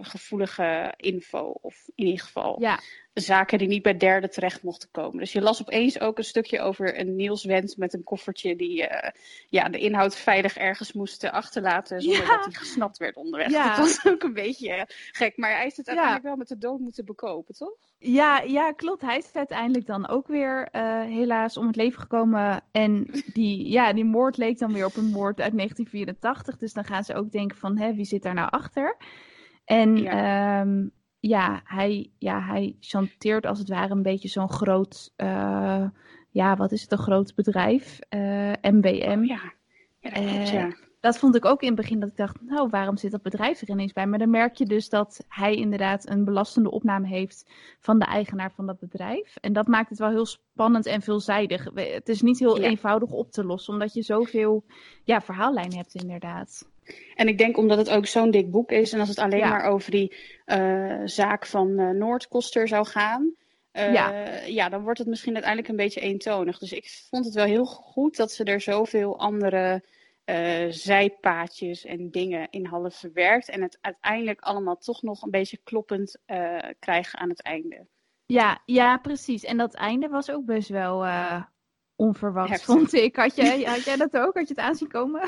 gevoelige 0.00 0.94
info, 0.96 1.58
of 1.60 1.88
in 1.94 2.06
ieder 2.06 2.24
geval 2.24 2.60
ja 2.60 2.80
zaken 3.20 3.58
die 3.58 3.68
niet 3.68 3.82
bij 3.82 3.96
derde 3.96 4.28
terecht 4.28 4.62
mochten 4.62 4.88
komen. 4.90 5.18
Dus 5.18 5.32
je 5.32 5.40
las 5.40 5.60
opeens 5.60 6.00
ook 6.00 6.18
een 6.18 6.24
stukje 6.24 6.60
over 6.60 7.00
een 7.00 7.16
Niels 7.16 7.44
Wens 7.44 7.76
met 7.76 7.94
een 7.94 8.04
koffertje 8.04 8.56
die 8.56 8.82
uh, 8.82 9.10
ja, 9.48 9.68
de 9.68 9.78
inhoud 9.78 10.16
veilig 10.16 10.56
ergens 10.56 10.92
moest 10.92 11.30
achterlaten 11.30 12.00
zonder 12.00 12.22
ja. 12.22 12.36
dat 12.36 12.44
hij 12.44 12.54
gesnapt 12.54 12.98
werd 12.98 13.16
onderweg. 13.16 13.50
Ja. 13.50 13.64
Dat 13.76 13.78
was 13.78 14.12
ook 14.12 14.22
een 14.22 14.32
beetje 14.32 14.88
gek, 15.12 15.36
maar 15.36 15.50
hij 15.50 15.62
heeft 15.62 15.76
het 15.76 15.86
uiteindelijk 15.86 16.26
wel 16.26 16.36
met 16.36 16.48
de 16.48 16.58
dood 16.58 16.80
moeten 16.80 17.04
bekopen, 17.04 17.54
toch? 17.54 17.76
Ja, 17.98 18.40
ja, 18.40 18.72
klopt. 18.72 19.02
Hij 19.02 19.18
is 19.18 19.30
uiteindelijk 19.32 19.86
dan 19.86 20.08
ook 20.08 20.26
weer 20.26 20.68
uh, 20.72 21.00
helaas 21.02 21.56
om 21.56 21.66
het 21.66 21.76
leven 21.76 22.00
gekomen. 22.00 22.62
En 22.70 23.06
die, 23.32 23.68
ja, 23.68 23.92
die 23.92 24.04
moord 24.04 24.36
leek 24.36 24.58
dan 24.58 24.72
weer 24.72 24.86
op 24.86 24.96
een 24.96 25.10
moord 25.10 25.40
uit 25.40 25.56
1984. 25.56 26.56
Dus 26.56 26.72
dan 26.72 26.84
gaan 26.84 27.04
ze 27.04 27.14
ook 27.14 27.30
denken 27.32 27.56
van, 27.56 27.78
hè, 27.78 27.94
wie 27.94 28.04
zit 28.04 28.22
daar 28.22 28.34
nou 28.34 28.50
achter? 28.50 28.96
En 29.64 29.96
ja. 29.96 30.60
Um, 30.60 30.92
ja, 31.28 31.60
hij, 31.64 32.10
ja, 32.18 32.40
hij 32.40 32.76
chanteert 32.80 33.46
als 33.46 33.58
het 33.58 33.68
ware 33.68 33.92
een 33.92 34.02
beetje 34.02 34.28
zo'n 34.28 34.50
groot, 34.50 35.12
uh, 35.16 35.84
ja, 36.30 36.56
wat 36.56 36.72
is 36.72 36.82
het, 36.82 36.92
een 36.92 36.98
groot 36.98 37.34
bedrijf, 37.34 37.98
uh, 38.10 38.52
MBM. 38.62 39.18
Oh, 39.20 39.26
ja. 39.26 39.54
Ja, 39.98 40.10
dat, 40.10 40.22
uh, 40.22 40.52
ja. 40.52 40.76
dat 41.00 41.18
vond 41.18 41.36
ik 41.36 41.44
ook 41.44 41.60
in 41.60 41.66
het 41.66 41.76
begin 41.76 42.00
dat 42.00 42.08
ik 42.08 42.16
dacht, 42.16 42.40
nou, 42.40 42.68
waarom 42.68 42.96
zit 42.96 43.10
dat 43.10 43.22
bedrijf 43.22 43.60
er 43.60 43.70
ineens 43.70 43.92
bij? 43.92 44.06
Maar 44.06 44.18
dan 44.18 44.30
merk 44.30 44.54
je 44.54 44.66
dus 44.66 44.88
dat 44.88 45.24
hij 45.28 45.54
inderdaad 45.54 46.08
een 46.08 46.24
belastende 46.24 46.70
opname 46.70 47.06
heeft 47.06 47.50
van 47.80 47.98
de 47.98 48.04
eigenaar 48.04 48.52
van 48.52 48.66
dat 48.66 48.78
bedrijf. 48.78 49.36
En 49.36 49.52
dat 49.52 49.66
maakt 49.66 49.88
het 49.88 49.98
wel 49.98 50.10
heel 50.10 50.26
spannend 50.26 50.86
en 50.86 51.02
veelzijdig. 51.02 51.68
Het 51.74 52.08
is 52.08 52.22
niet 52.22 52.38
heel 52.38 52.60
ja. 52.60 52.68
eenvoudig 52.68 53.10
op 53.10 53.32
te 53.32 53.44
lossen, 53.44 53.72
omdat 53.72 53.94
je 53.94 54.02
zoveel 54.02 54.64
ja, 55.04 55.20
verhaallijnen 55.20 55.76
hebt 55.76 55.94
inderdaad. 55.94 56.74
En 57.14 57.28
ik 57.28 57.38
denk 57.38 57.56
omdat 57.56 57.78
het 57.78 57.90
ook 57.90 58.06
zo'n 58.06 58.30
dik 58.30 58.50
boek 58.50 58.70
is 58.70 58.92
en 58.92 59.00
als 59.00 59.08
het 59.08 59.18
alleen 59.18 59.38
ja. 59.38 59.48
maar 59.48 59.64
over 59.64 59.90
die 59.90 60.16
uh, 60.46 61.00
zaak 61.04 61.46
van 61.46 61.80
uh, 61.80 61.90
Noordkoster 61.90 62.68
zou 62.68 62.86
gaan, 62.86 63.34
uh, 63.72 63.92
ja. 63.92 64.26
ja, 64.46 64.68
dan 64.68 64.82
wordt 64.82 64.98
het 64.98 65.08
misschien 65.08 65.32
uiteindelijk 65.34 65.70
een 65.70 65.84
beetje 65.84 66.00
eentonig. 66.00 66.58
Dus 66.58 66.72
ik 66.72 67.06
vond 67.10 67.24
het 67.24 67.34
wel 67.34 67.44
heel 67.44 67.64
goed 67.64 68.16
dat 68.16 68.32
ze 68.32 68.44
er 68.44 68.60
zoveel 68.60 69.18
andere 69.18 69.82
zijpaadjes 70.68 71.84
en 71.84 72.10
dingen 72.10 72.46
in 72.50 72.66
hadden 72.66 72.92
verwerkt 72.92 73.48
en 73.48 73.62
het 73.62 73.78
uiteindelijk 73.80 74.40
allemaal 74.40 74.76
toch 74.76 75.02
nog 75.02 75.22
een 75.22 75.30
beetje 75.30 75.58
kloppend 75.64 76.18
krijgen 76.78 77.18
aan 77.18 77.28
het 77.28 77.42
einde. 77.42 77.86
Ja, 78.26 78.62
ja, 78.64 78.96
precies. 78.96 79.44
En 79.44 79.56
dat 79.56 79.74
einde 79.74 80.08
was 80.08 80.30
ook 80.30 80.44
best 80.44 80.68
wel 80.68 81.04
onverwacht, 81.96 82.62
vond 82.62 82.92
ik. 82.92 83.16
Had 83.16 83.36
jij, 83.36 83.62
had 83.74 83.84
jij 83.84 83.96
dat 83.96 84.16
ook? 84.16 84.34
Had 84.34 84.48
je 84.48 84.54
het 84.54 84.64
aanzien 84.64 84.88
komen? 84.88 85.22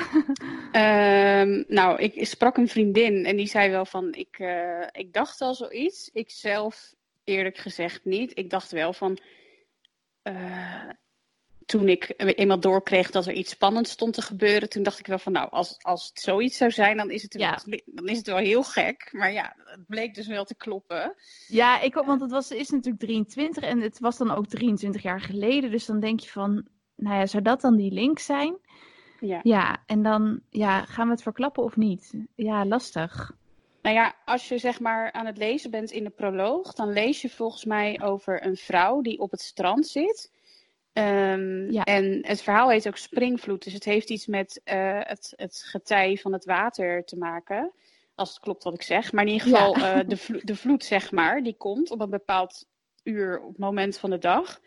um, 0.72 1.64
nou, 1.78 1.98
ik 1.98 2.26
sprak 2.26 2.56
een 2.56 2.68
vriendin 2.68 3.24
en 3.24 3.36
die 3.36 3.46
zei 3.46 3.70
wel 3.70 3.84
van, 3.84 4.14
ik, 4.14 4.38
uh, 4.38 4.86
ik 4.92 5.12
dacht 5.12 5.40
al 5.40 5.54
zoiets. 5.54 6.10
Ik 6.12 6.30
zelf 6.30 6.94
eerlijk 7.24 7.56
gezegd 7.56 8.04
niet. 8.04 8.38
Ik 8.38 8.50
dacht 8.50 8.70
wel 8.70 8.92
van, 8.92 9.18
uh, 10.22 10.90
toen 11.68 11.88
ik 11.88 12.14
eenmaal 12.16 12.60
doorkreeg 12.60 13.10
dat 13.10 13.26
er 13.26 13.32
iets 13.32 13.50
spannends 13.50 13.90
stond 13.90 14.14
te 14.14 14.22
gebeuren, 14.22 14.68
toen 14.68 14.82
dacht 14.82 14.98
ik 14.98 15.06
wel 15.06 15.18
van, 15.18 15.32
nou, 15.32 15.50
als, 15.50 15.76
als 15.80 16.08
het 16.08 16.20
zoiets 16.20 16.56
zou 16.56 16.70
zijn, 16.70 16.96
dan 16.96 17.10
is, 17.10 17.22
het 17.22 17.34
ja. 17.34 17.60
wel, 17.64 17.80
dan 17.86 18.08
is 18.08 18.16
het 18.16 18.26
wel 18.26 18.36
heel 18.36 18.62
gek. 18.62 19.08
Maar 19.12 19.32
ja, 19.32 19.54
het 19.64 19.86
bleek 19.86 20.14
dus 20.14 20.26
wel 20.26 20.44
te 20.44 20.54
kloppen. 20.54 21.14
Ja, 21.46 21.80
ik, 21.80 21.94
want 21.94 22.20
het 22.20 22.30
was, 22.30 22.50
is 22.50 22.70
natuurlijk 22.70 23.02
23 23.02 23.62
en 23.62 23.80
het 23.80 23.98
was 23.98 24.16
dan 24.16 24.30
ook 24.30 24.46
23 24.46 25.02
jaar 25.02 25.20
geleden. 25.20 25.70
Dus 25.70 25.86
dan 25.86 26.00
denk 26.00 26.20
je 26.20 26.30
van, 26.30 26.66
nou 26.96 27.16
ja, 27.16 27.26
zou 27.26 27.42
dat 27.42 27.60
dan 27.60 27.76
die 27.76 27.92
link 27.92 28.18
zijn? 28.18 28.56
Ja. 29.20 29.40
Ja, 29.42 29.82
en 29.86 30.02
dan, 30.02 30.40
ja, 30.50 30.84
gaan 30.84 31.06
we 31.06 31.12
het 31.12 31.22
verklappen 31.22 31.62
of 31.62 31.76
niet? 31.76 32.14
Ja, 32.34 32.66
lastig. 32.66 33.32
Nou 33.82 33.96
ja, 33.96 34.14
als 34.24 34.48
je 34.48 34.58
zeg 34.58 34.80
maar 34.80 35.12
aan 35.12 35.26
het 35.26 35.38
lezen 35.38 35.70
bent 35.70 35.90
in 35.90 36.04
de 36.04 36.10
proloog, 36.10 36.72
dan 36.72 36.92
lees 36.92 37.22
je 37.22 37.30
volgens 37.30 37.64
mij 37.64 38.00
over 38.02 38.46
een 38.46 38.56
vrouw 38.56 39.00
die 39.00 39.18
op 39.18 39.30
het 39.30 39.40
strand 39.40 39.86
zit. 39.86 40.36
Um, 40.98 41.70
ja. 41.70 41.84
En 41.84 42.18
het 42.26 42.42
verhaal 42.42 42.70
heet 42.70 42.88
ook 42.88 42.96
Springvloed, 42.96 43.64
dus 43.64 43.72
het 43.72 43.84
heeft 43.84 44.10
iets 44.10 44.26
met 44.26 44.60
uh, 44.64 44.98
het, 45.00 45.32
het 45.36 45.62
getij 45.66 46.16
van 46.16 46.32
het 46.32 46.44
water 46.44 47.04
te 47.04 47.16
maken. 47.16 47.72
Als 48.14 48.28
het 48.28 48.40
klopt 48.40 48.64
wat 48.64 48.74
ik 48.74 48.82
zeg. 48.82 49.12
Maar 49.12 49.24
in 49.24 49.32
ieder 49.32 49.48
geval, 49.48 49.78
ja. 49.78 49.98
uh, 49.98 50.08
de, 50.08 50.16
vlo 50.16 50.38
de 50.42 50.56
vloed, 50.56 50.84
zeg 50.84 51.12
maar, 51.12 51.42
die 51.42 51.56
komt 51.56 51.90
op 51.90 52.00
een 52.00 52.10
bepaald 52.10 52.66
uur, 53.02 53.40
op 53.40 53.48
het 53.48 53.58
moment 53.58 53.98
van 53.98 54.10
de 54.10 54.18
dag. 54.18 54.60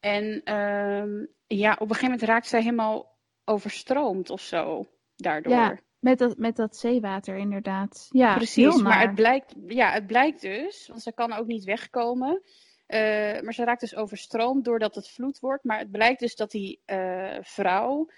En 0.00 0.54
um, 0.54 1.28
ja, 1.46 1.72
op 1.72 1.80
een 1.80 1.86
gegeven 1.88 2.10
moment 2.10 2.22
raakt 2.22 2.46
zij 2.46 2.60
helemaal 2.60 3.16
overstroomd 3.44 4.30
of 4.30 4.40
zo, 4.40 4.86
daardoor. 5.16 5.52
Ja, 5.52 5.78
met 5.98 6.18
dat, 6.18 6.36
met 6.36 6.56
dat 6.56 6.76
zeewater 6.76 7.36
inderdaad. 7.36 8.08
Ja, 8.10 8.34
precies. 8.34 8.82
Maar 8.82 9.00
het 9.00 9.14
blijkt, 9.14 9.54
ja, 9.66 9.90
het 9.90 10.06
blijkt 10.06 10.40
dus, 10.40 10.86
want 10.88 11.02
ze 11.02 11.12
kan 11.12 11.32
ook 11.32 11.46
niet 11.46 11.64
wegkomen. 11.64 12.42
Uh, 12.88 13.40
maar 13.40 13.54
ze 13.54 13.64
raakt 13.64 13.80
dus 13.80 13.96
overstroomd 13.96 14.64
doordat 14.64 14.94
het 14.94 15.08
vloed 15.08 15.40
wordt. 15.40 15.64
Maar 15.64 15.78
het 15.78 15.90
blijkt 15.90 16.20
dus 16.20 16.36
dat 16.36 16.50
die 16.50 16.80
uh, 16.86 17.36
vrouw 17.40 18.08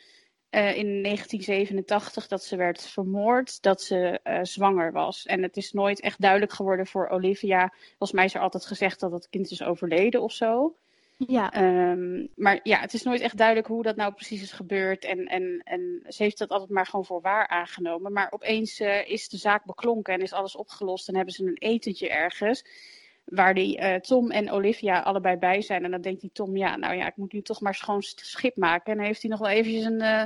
uh, 0.50 0.76
in 0.76 1.02
1987 1.02 2.26
dat 2.26 2.44
ze 2.44 2.56
werd 2.56 2.86
vermoord, 2.86 3.62
dat 3.62 3.82
ze 3.82 4.20
zwanger 4.42 4.92
was. 4.92 5.26
En 5.26 5.42
het 5.42 5.56
is 5.56 5.72
nooit 5.72 6.00
echt 6.00 6.20
duidelijk 6.20 6.52
geworden 6.52 6.86
voor 6.86 7.08
Olivia. 7.08 7.72
Volgens 7.88 8.12
mij 8.12 8.24
is 8.24 8.34
er 8.34 8.40
altijd 8.40 8.66
gezegd 8.66 9.00
dat 9.00 9.12
het 9.12 9.28
kind 9.28 9.50
is 9.50 9.62
overleden 9.62 10.22
of 10.22 10.32
zo. 10.32 10.76
Ja. 11.16 11.62
Um, 11.90 12.28
maar 12.34 12.60
ja, 12.62 12.80
het 12.80 12.94
is 12.94 13.02
nooit 13.02 13.20
echt 13.20 13.36
duidelijk 13.36 13.66
hoe 13.66 13.82
dat 13.82 13.96
nou 13.96 14.12
precies 14.12 14.42
is 14.42 14.52
gebeurd. 14.52 15.04
En, 15.04 15.26
en, 15.26 15.60
en 15.64 16.04
ze 16.08 16.22
heeft 16.22 16.38
dat 16.38 16.48
altijd 16.48 16.70
maar 16.70 16.86
gewoon 16.86 17.04
voor 17.04 17.20
waar 17.20 17.48
aangenomen. 17.48 18.12
Maar 18.12 18.32
opeens 18.32 18.80
is 19.04 19.28
de 19.28 19.36
zaak 19.36 19.64
beklonken 19.64 20.14
en 20.14 20.20
is 20.20 20.32
alles 20.32 20.56
opgelost. 20.56 21.08
En 21.08 21.16
hebben 21.16 21.34
ze 21.34 21.44
een 21.44 21.58
etentje 21.58 22.08
ergens 22.08 22.64
waar 23.28 23.54
die 23.54 23.80
uh, 23.80 23.94
Tom 23.94 24.30
en 24.30 24.50
Olivia 24.50 25.00
allebei 25.00 25.36
bij 25.36 25.62
zijn. 25.62 25.84
En 25.84 25.90
dan 25.90 26.00
denkt 26.00 26.20
die 26.20 26.30
Tom, 26.32 26.56
ja, 26.56 26.76
nou 26.76 26.94
ja, 26.94 27.06
ik 27.06 27.16
moet 27.16 27.32
nu 27.32 27.42
toch 27.42 27.60
maar 27.60 27.74
schoon 27.74 28.02
schip 28.02 28.56
maken. 28.56 28.92
En 28.92 28.98
dan 28.98 29.06
heeft 29.06 29.22
hij 29.22 29.30
nog 29.30 29.40
wel 29.40 29.48
eventjes 29.48 29.84
een, 29.84 30.00
uh, 30.00 30.22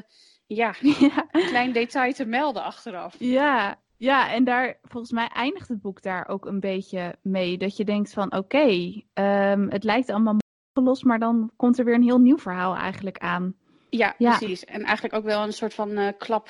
ja, 0.47 0.75
ja. 0.81 1.27
een 1.31 1.47
klein 1.47 1.73
detail 1.73 2.13
te 2.13 2.25
melden 2.25 2.63
achteraf. 2.63 3.15
Ja, 3.19 3.79
ja, 3.97 4.33
en 4.33 4.45
daar, 4.45 4.79
volgens 4.83 5.13
mij 5.13 5.29
eindigt 5.29 5.69
het 5.69 5.81
boek 5.81 6.03
daar 6.03 6.29
ook 6.29 6.47
een 6.47 6.61
beetje 6.61 7.15
mee. 7.23 7.59
Dat 7.59 7.77
je 7.77 7.85
denkt 7.85 8.13
van, 8.13 8.27
oké, 8.27 8.37
okay, 8.37 9.07
um, 9.53 9.71
het 9.71 9.85
lijkt 9.85 10.11
allemaal 10.11 10.37
opgelost, 10.69 11.05
maar 11.05 11.19
dan 11.19 11.51
komt 11.57 11.79
er 11.79 11.85
weer 11.85 11.95
een 11.95 12.03
heel 12.03 12.21
nieuw 12.21 12.39
verhaal 12.39 12.77
eigenlijk 12.77 13.19
aan. 13.19 13.55
Ja, 13.91 14.15
ja. 14.19 14.37
precies. 14.37 14.65
En 14.65 14.83
eigenlijk 14.83 15.15
ook 15.15 15.25
wel 15.25 15.43
een 15.43 15.53
soort 15.53 15.75
van 15.75 15.91
uh, 15.91 16.09
klap 16.19 16.49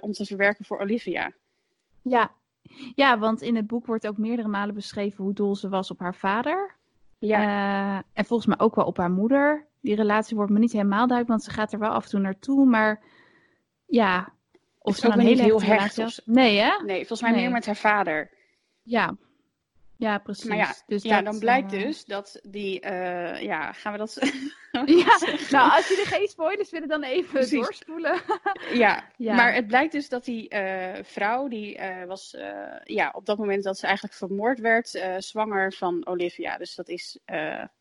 om 0.00 0.12
te 0.12 0.24
verwerken 0.24 0.64
voor 0.64 0.80
Olivia. 0.80 1.32
Ja, 2.02 2.30
Ja, 2.94 3.18
want 3.18 3.42
in 3.42 3.56
het 3.56 3.66
boek 3.66 3.86
wordt 3.86 4.06
ook 4.06 4.18
meerdere 4.18 4.48
malen 4.48 4.74
beschreven 4.74 5.24
hoe 5.24 5.32
dol 5.32 5.56
ze 5.56 5.68
was 5.68 5.90
op 5.90 5.98
haar 5.98 6.14
vader. 6.14 6.74
Ja, 7.18 7.38
Eh, 7.40 8.02
en 8.12 8.24
volgens 8.24 8.48
mij 8.48 8.58
ook 8.66 8.74
wel 8.74 8.84
op 8.84 8.96
haar 8.96 9.10
moeder. 9.10 9.66
Die 9.80 9.94
relatie 9.94 10.36
wordt 10.36 10.52
me 10.52 10.58
niet 10.58 10.72
helemaal 10.72 11.06
duidelijk, 11.06 11.28
want 11.28 11.42
ze 11.42 11.50
gaat 11.50 11.72
er 11.72 11.78
wel 11.78 11.90
af 11.90 12.04
en 12.04 12.10
toe 12.10 12.20
naartoe. 12.20 12.66
Maar 12.66 13.02
ja, 13.86 14.32
of 14.78 14.96
ze 14.96 15.08
dan 15.08 15.18
een 15.18 15.26
hele 15.26 15.42
heel 15.42 15.62
hecht 15.62 15.98
of. 15.98 16.18
Nee, 16.24 16.58
hè? 16.58 16.70
nee, 16.84 16.96
volgens 16.96 17.20
mij 17.20 17.30
Nee. 17.30 17.40
meer 17.40 17.50
met 17.50 17.66
haar 17.66 17.76
vader. 17.76 18.30
Ja. 18.82 19.16
Ja, 19.96 20.18
precies. 20.18 20.44
Maar 20.44 20.56
ja, 20.56 20.74
dus 20.86 21.02
ja 21.02 21.16
dat, 21.16 21.24
dan 21.24 21.38
blijkt 21.38 21.72
eh, 21.72 21.82
dus 21.82 22.04
dat 22.04 22.38
die, 22.42 22.80
eh, 22.80 23.42
ja, 23.42 23.72
gaan 23.72 23.92
we 23.92 23.98
dat 23.98 24.18
Ja, 24.86 25.18
nou, 25.50 25.70
als 25.70 25.88
jullie 25.88 26.06
geen 26.06 26.28
spoilers 26.28 26.70
willen, 26.70 26.88
dan 26.88 27.02
even 27.02 27.30
Precies. 27.30 27.52
doorspoelen. 27.52 28.20
Ja, 28.72 29.10
Ja. 29.16 29.34
maar 29.34 29.54
het 29.54 29.66
blijkt 29.66 29.92
dus 29.92 30.08
dat 30.08 30.24
die 30.24 30.48
eh, 30.48 31.04
vrouw, 31.04 31.48
die 31.48 31.80
was 32.06 32.36
ja, 32.84 33.10
op 33.14 33.26
dat 33.26 33.38
moment 33.38 33.64
dat 33.64 33.78
ze 33.78 33.86
eigenlijk 33.86 34.16
vermoord 34.16 34.60
werd, 34.60 35.02
zwanger 35.18 35.72
van 35.72 36.06
Olivia. 36.06 36.56
Dus 36.56 36.74
dat 36.74 36.88
is 36.88 37.18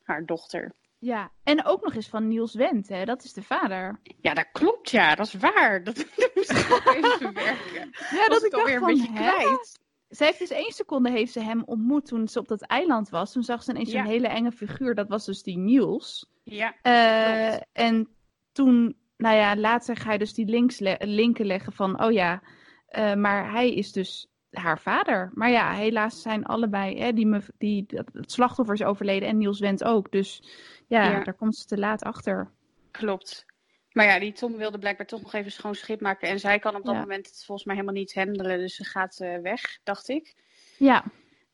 haar 0.03 0.25
dochter. 0.25 0.73
Ja, 1.03 1.31
en 1.43 1.65
ook 1.65 1.83
nog 1.83 1.95
eens 1.95 2.07
van 2.07 2.27
Niels 2.27 2.53
Wendt, 2.53 2.89
hè? 2.89 3.05
Dat 3.05 3.23
is 3.23 3.33
de 3.33 3.43
vader. 3.43 3.99
Ja, 4.21 4.33
dat 4.33 4.47
klopt, 4.51 4.89
ja, 4.89 5.15
dat 5.15 5.27
is 5.27 5.33
waar. 5.33 5.83
Dat, 5.83 5.95
dat 6.15 6.31
moest 6.35 6.51
ik 6.51 6.71
ook 6.71 6.93
even 6.95 7.17
verwerken. 7.17 7.89
Ja, 8.11 8.27
was 8.27 8.27
dat 8.27 8.43
ik 8.43 8.53
alweer 8.53 8.75
een 8.75 8.85
beetje 8.85 9.11
hè? 9.11 9.31
kwijt. 9.31 9.79
Ze 10.15 10.23
heeft 10.23 10.39
dus 10.39 10.49
één 10.49 10.71
seconde 10.71 11.09
heeft 11.11 11.31
ze 11.31 11.39
hem 11.39 11.63
ontmoet 11.65 12.05
toen 12.05 12.27
ze 12.27 12.39
op 12.39 12.47
dat 12.47 12.61
eiland 12.61 13.09
was. 13.09 13.31
Toen 13.31 13.43
zag 13.43 13.63
ze 13.63 13.71
ineens 13.71 13.91
Ja. 13.91 14.01
zo'n 14.03 14.11
hele 14.11 14.27
enge 14.27 14.51
figuur. 14.51 14.95
Dat 14.95 15.07
was 15.07 15.25
dus 15.25 15.43
die 15.43 15.57
Niels. 15.57 16.29
Ja, 16.43 16.75
Eh, 16.81 17.57
en 17.73 18.07
toen, 18.51 18.95
nou 19.17 19.35
ja, 19.35 19.55
later 19.55 19.95
ga 19.97 20.11
je 20.11 20.19
dus 20.19 20.33
die 20.33 20.45
links 20.45 20.79
le- 20.79 20.97
linken 20.99 21.45
leggen 21.45 21.73
van, 21.73 22.03
oh 22.03 22.11
ja, 22.11 22.41
eh, 22.87 23.13
maar 23.13 23.51
hij 23.51 23.73
is 23.73 23.91
dus 23.91 24.27
haar 24.51 24.79
vader. 24.79 25.31
Maar 25.33 25.49
ja, 25.49 25.71
helaas 25.73 26.21
zijn 26.21 26.45
allebei, 26.45 26.99
hè, 26.99 27.13
die, 27.13 27.37
die, 27.57 27.83
dat- 27.87 28.09
het 28.13 28.31
slachtoffer 28.31 28.75
is 28.75 28.83
overleden 28.83 29.27
en 29.29 29.37
Niels 29.37 29.59
Wendt 29.59 29.83
ook. 29.83 30.11
Dus 30.11 30.43
ja, 30.87 31.03
Ja. 31.11 31.23
daar 31.23 31.33
komt 31.33 31.55
ze 31.55 31.65
te 31.65 31.77
laat 31.77 32.03
achter. 32.03 32.51
klopt. 32.91 33.45
Maar 33.93 34.05
ja, 34.05 34.19
die 34.19 34.31
Tom 34.31 34.57
wilde 34.57 34.77
blijkbaar 34.79 35.05
toch 35.07 35.21
nog 35.21 35.33
even 35.33 35.51
schoon 35.51 35.75
schip 35.75 36.01
maken. 36.01 36.27
En 36.27 36.39
zij 36.39 36.59
kan 36.59 36.75
op 36.75 36.83
dat 36.85 36.93
Ja. 36.93 36.99
moment 36.99 37.25
het 37.27 37.43
volgens 37.45 37.67
mij 37.67 37.75
helemaal 37.75 37.95
niet 37.97 38.13
handelen. 38.13 38.57
Dus 38.57 38.75
ze 38.75 38.83
gaat 38.83 39.19
eh, 39.19 39.37
weg, 39.37 39.77
dacht 39.83 40.09
ik. 40.09 40.35
Ja, 40.77 41.03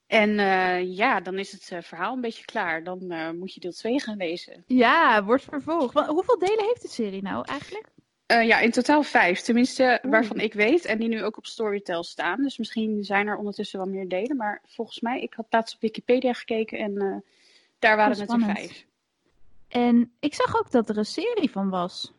En 0.08 0.40
eh, 0.40 0.96
ja, 0.96 1.20
dan 1.20 1.38
is 1.40 1.52
het 1.52 1.72
eh, 1.72 1.82
verhaal 1.82 2.14
een 2.14 2.22
beetje 2.22 2.46
klaar. 2.46 2.84
Dan 2.84 3.38
moet 3.38 3.54
je 3.54 3.60
deel 3.60 3.72
2 3.72 4.02
gaan 4.02 4.18
lezen. 4.18 4.64
ja, 4.68 5.24
wordt 5.24 5.44
vervolgd. 5.44 5.94
Want 5.94 6.08
hoeveel 6.08 6.38
delen 6.40 6.66
heeft 6.66 6.82
de 6.82 6.88
serie 6.88 7.22
nou 7.22 7.46
eigenlijk? 7.48 7.88
Ja, 8.26 8.60
in 8.60 8.72
totaal 8.72 9.04
vijf. 9.04 9.40
Tenminste, 9.42 10.00
waarvan 10.02 10.40
ik 10.40 10.54
weet. 10.54 10.86
En 10.86 10.98
die 11.00 11.08
nu 11.08 11.24
ook 11.24 11.38
op 11.38 11.46
Storytel 11.46 12.04
staan. 12.04 12.42
Dus 12.44 12.58
misschien 12.58 13.04
zijn 13.04 13.28
er 13.28 13.38
ondertussen 13.38 13.80
wel 13.80 13.88
meer 13.88 14.08
delen. 14.08 14.38
Maar 14.38 14.62
volgens 14.68 15.00
mij, 15.00 15.22
ik 15.22 15.34
had 15.34 15.46
laatst 15.50 15.76
op 15.76 15.82
Wikipedia 15.82 16.34
gekeken. 16.34 16.78
En 16.80 17.24
daar 17.80 17.96
waren 17.96 18.14
Oh, 18.16 18.20
het 18.22 18.32
er 18.32 18.56
vijf. 18.56 18.86
En 19.68 20.12
ik 20.20 20.34
zag 20.34 20.58
ook 20.60 20.72
dat 20.72 20.90
er 20.90 20.98
een 20.98 21.06
serie 21.06 21.52
van 21.52 21.70
was. 21.70 22.14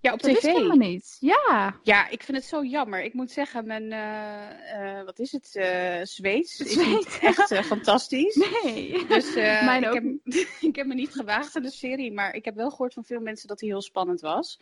Ja, 0.00 0.12
op 0.12 0.20
Dat 0.22 0.34
tv. 0.34 0.42
helemaal 0.42 0.76
niet. 0.76 1.16
Ja. 1.20 1.76
Ja, 1.82 2.08
ik 2.08 2.22
vind 2.22 2.36
het 2.36 2.46
zo 2.46 2.64
jammer. 2.64 3.02
Ik 3.02 3.14
moet 3.14 3.30
zeggen, 3.30 3.66
mijn, 3.66 3.92
eh, 3.92 4.98
eh, 4.98 5.04
wat 5.04 5.18
is 5.18 5.32
het, 5.32 5.56
eh 5.56 6.00
Zweeds 6.02 6.60
is 6.60 6.76
niet 6.76 7.18
echt 7.20 7.54
fantastisch. 7.66 8.34
Nee. 8.62 9.06
Dus 9.06 9.34
Mijn 9.64 9.82
ik, 9.82 9.88
ook 9.88 9.94
heb, 9.94 10.04
ik 10.70 10.76
heb 10.76 10.86
me 10.86 10.94
niet 10.94 11.12
gewaagd 11.14 11.56
aan 11.56 11.62
de 11.62 11.70
serie, 11.70 12.12
maar 12.12 12.34
ik 12.34 12.44
heb 12.44 12.54
wel 12.54 12.70
gehoord 12.70 12.94
van 12.94 13.04
veel 13.04 13.20
mensen 13.20 13.48
dat 13.48 13.58
die 13.58 13.68
heel 13.68 13.82
spannend 13.82 14.20
was. 14.20 14.60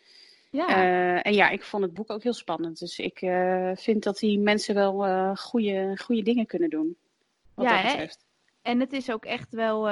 Ja. 0.51 1.23
En 1.23 1.35
ja, 1.35 1.49
ik 1.49 1.63
vond 1.63 1.83
het 1.83 1.95
boek 1.95 2.11
ook 2.11 2.23
heel 2.23 2.33
spannend. 2.33 2.79
Dus 2.79 2.99
ik 2.99 3.19
vind 3.75 4.03
dat 4.03 4.19
die 4.19 4.39
mensen 4.39 4.75
wel 4.75 4.95
goede, 5.37 5.99
goede 6.03 6.23
dingen 6.23 6.47
kunnen 6.47 6.71
doen. 6.71 6.97
Wat 7.55 7.65
Ja, 7.67 7.73
dat 7.73 7.83
hè? 7.83 7.89
betreft. 7.91 8.25
En 8.63 8.81
het 8.81 8.93
is 8.93 9.11
ook 9.11 9.25
echt 9.25 9.53
wel, 9.53 9.89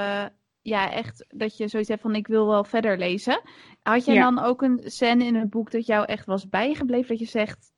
ja, 0.64 0.90
echt 0.92 1.24
dat 1.28 1.56
je 1.56 1.68
zoiets 1.68 1.88
hebt 1.88 2.02
van 2.02 2.14
ik 2.14 2.26
wil 2.26 2.46
wel 2.46 2.64
verder 2.64 2.98
lezen. 2.98 3.40
Had 3.82 4.04
jij 4.04 4.14
Ja. 4.14 4.22
dan 4.30 4.44
ook 4.44 4.62
een 4.62 4.80
scène 4.84 5.24
in 5.24 5.34
het 5.34 5.50
boek 5.50 5.70
dat 5.70 5.86
jou 5.86 6.04
echt 6.06 6.26
was 6.26 6.48
bijgebleven, 6.48 7.08
dat 7.08 7.18
je 7.18 7.24
zegt, 7.24 7.72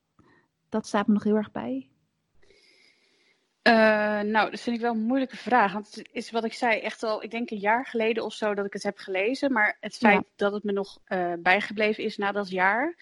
dat 0.68 0.86
staat 0.86 1.06
me 1.06 1.12
nog 1.12 1.22
heel 1.24 1.36
erg 1.36 1.50
bij? 1.52 1.88
Eh, 3.62 3.72
nou, 4.20 4.50
dat 4.50 4.60
vind 4.60 4.76
ik 4.76 4.82
wel 4.82 4.92
een 4.92 5.06
moeilijke 5.06 5.36
vraag. 5.36 5.72
Want 5.72 5.94
het 5.94 6.08
is 6.12 6.30
wat 6.30 6.44
ik 6.44 6.52
zei, 6.52 6.80
echt 6.80 7.02
al, 7.02 7.22
ik 7.22 7.30
denk 7.30 7.50
een 7.50 7.58
jaar 7.58 7.86
geleden 7.86 8.24
of 8.24 8.32
zo 8.32 8.54
dat 8.54 8.66
ik 8.66 8.72
het 8.72 8.82
heb 8.82 8.98
gelezen. 8.98 9.52
Maar 9.52 9.76
het 9.80 9.96
feit 9.96 10.24
dat 10.36 10.52
het 10.52 10.64
me 10.64 10.72
nog 10.72 10.98
eh, 11.04 11.32
bijgebleven 11.38 12.04
is 12.04 12.16
na 12.16 12.32
dat 12.32 12.50
jaar, 12.50 12.96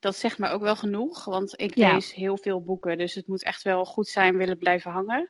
dat 0.00 0.16
zegt 0.16 0.38
me 0.38 0.48
ook 0.48 0.60
wel 0.62 0.76
genoeg. 0.76 1.24
Want 1.24 1.60
ik 1.60 1.74
Ja. 1.76 1.92
lees 1.92 2.14
heel 2.14 2.36
veel 2.38 2.62
boeken, 2.62 2.98
dus 2.98 3.14
het 3.14 3.26
moet 3.26 3.42
echt 3.44 3.62
wel 3.62 3.84
goed 3.84 4.08
zijn, 4.08 4.36
willen 4.36 4.58
blijven 4.58 4.90
hangen. 4.90 5.28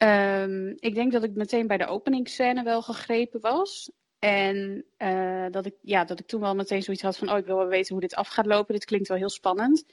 Ehm, 0.00 0.72
ik 0.76 0.94
denk 0.94 1.12
dat 1.12 1.22
ik 1.22 1.34
meteen 1.34 1.66
bij 1.66 1.76
de 1.76 1.86
openingsscène 1.86 2.62
wel 2.62 2.82
gegrepen 2.82 3.40
was. 3.40 3.90
En 4.18 4.84
eh, 4.96 5.46
dat, 5.50 5.66
ik, 5.66 5.74
ja, 5.82 6.04
dat 6.04 6.20
ik 6.20 6.26
toen 6.26 6.40
wel 6.40 6.54
meteen 6.54 6.82
zoiets 6.82 7.02
had 7.02 7.16
van, 7.16 7.30
oh, 7.30 7.38
ik 7.38 7.46
wil 7.46 7.56
wel 7.56 7.66
weten 7.66 7.92
hoe 7.92 8.00
dit 8.00 8.14
af 8.14 8.28
gaat 8.28 8.46
lopen. 8.46 8.74
Dit 8.74 8.84
klinkt 8.84 9.08
wel 9.08 9.16
heel 9.16 9.28
spannend. 9.28 9.84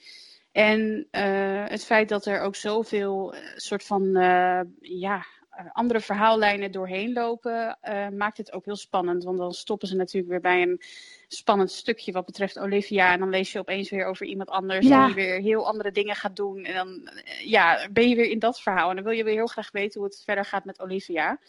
En 0.52 1.08
eh, 1.12 1.66
het 1.68 1.86
feit 1.86 2.10
dat 2.10 2.26
er 2.26 2.42
ook 2.42 2.56
zoveel 2.56 3.34
eh, 3.34 3.42
soort 3.56 3.84
van 3.84 4.12
ja, 4.80 5.26
andere 5.74 6.00
verhaallijnen 6.00 6.72
doorheen 6.72 7.14
lopen, 7.14 7.78
eh, 7.82 8.08
maakt 8.10 8.38
het 8.38 8.52
ook 8.54 8.66
heel 8.66 8.76
spannend. 8.76 9.24
Want 9.24 9.38
dan 9.38 9.54
stoppen 9.54 9.88
ze 9.88 9.96
natuurlijk 9.96 10.32
weer 10.32 10.42
bij 10.42 10.62
een 10.62 10.82
spannend 11.28 11.72
stukje 11.72 12.12
wat 12.12 12.26
betreft 12.26 12.60
Olivia. 12.60 13.12
En 13.14 13.20
dan 13.20 13.30
lees 13.30 13.52
je 13.52 13.60
opeens 13.60 13.90
weer 13.90 14.06
over 14.06 14.26
iemand 14.26 14.50
anders 14.50 14.88
Ja. 14.88 15.06
die 15.06 15.16
weer 15.16 15.40
heel 15.40 15.68
andere 15.68 15.92
dingen 15.92 16.16
gaat 16.16 16.36
doen. 16.36 16.64
En 16.64 16.74
dan 16.74 17.08
eh, 17.08 17.46
ja, 17.50 17.88
ben 17.92 18.10
je 18.10 18.16
weer 18.16 18.30
in 18.30 18.40
dat 18.40 18.62
verhaal. 18.62 18.90
En 18.90 18.96
dan 18.96 19.06
wil 19.06 19.14
je 19.14 19.24
weer 19.24 19.34
heel 19.34 19.48
graag 19.48 19.72
weten 19.72 20.00
hoe 20.00 20.10
het 20.10 20.22
verder 20.26 20.46
gaat 20.46 20.66
met 20.66 20.80
Olivia. 20.80 21.40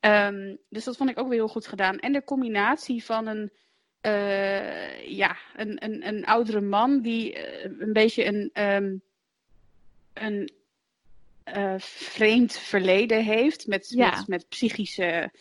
Ehm, 0.00 0.54
dus 0.68 0.84
dat 0.84 0.96
vond 0.96 1.10
ik 1.10 1.18
ook 1.18 1.28
weer 1.28 1.38
heel 1.38 1.48
goed 1.48 1.66
gedaan. 1.66 1.98
En 1.98 2.12
de 2.12 2.24
combinatie 2.24 3.04
van 3.04 3.26
een, 3.26 3.50
eh, 4.00 5.08
ja, 5.08 5.36
een, 5.56 5.84
een, 5.84 6.06
een 6.06 6.26
oudere 6.26 6.60
man 6.60 7.00
die 7.00 7.34
eh, 7.34 7.70
een 7.78 7.92
beetje 7.92 8.24
een, 8.24 8.50
ehm, 8.52 8.94
een 10.12 10.50
eh, 11.52 11.74
vreemd 11.78 12.56
verleden 12.58 13.24
heeft 13.24 13.66
met, 13.66 13.88
Ja. 13.88 14.10
met, 14.16 14.28
met 14.28 14.48
psychische, 14.48 15.32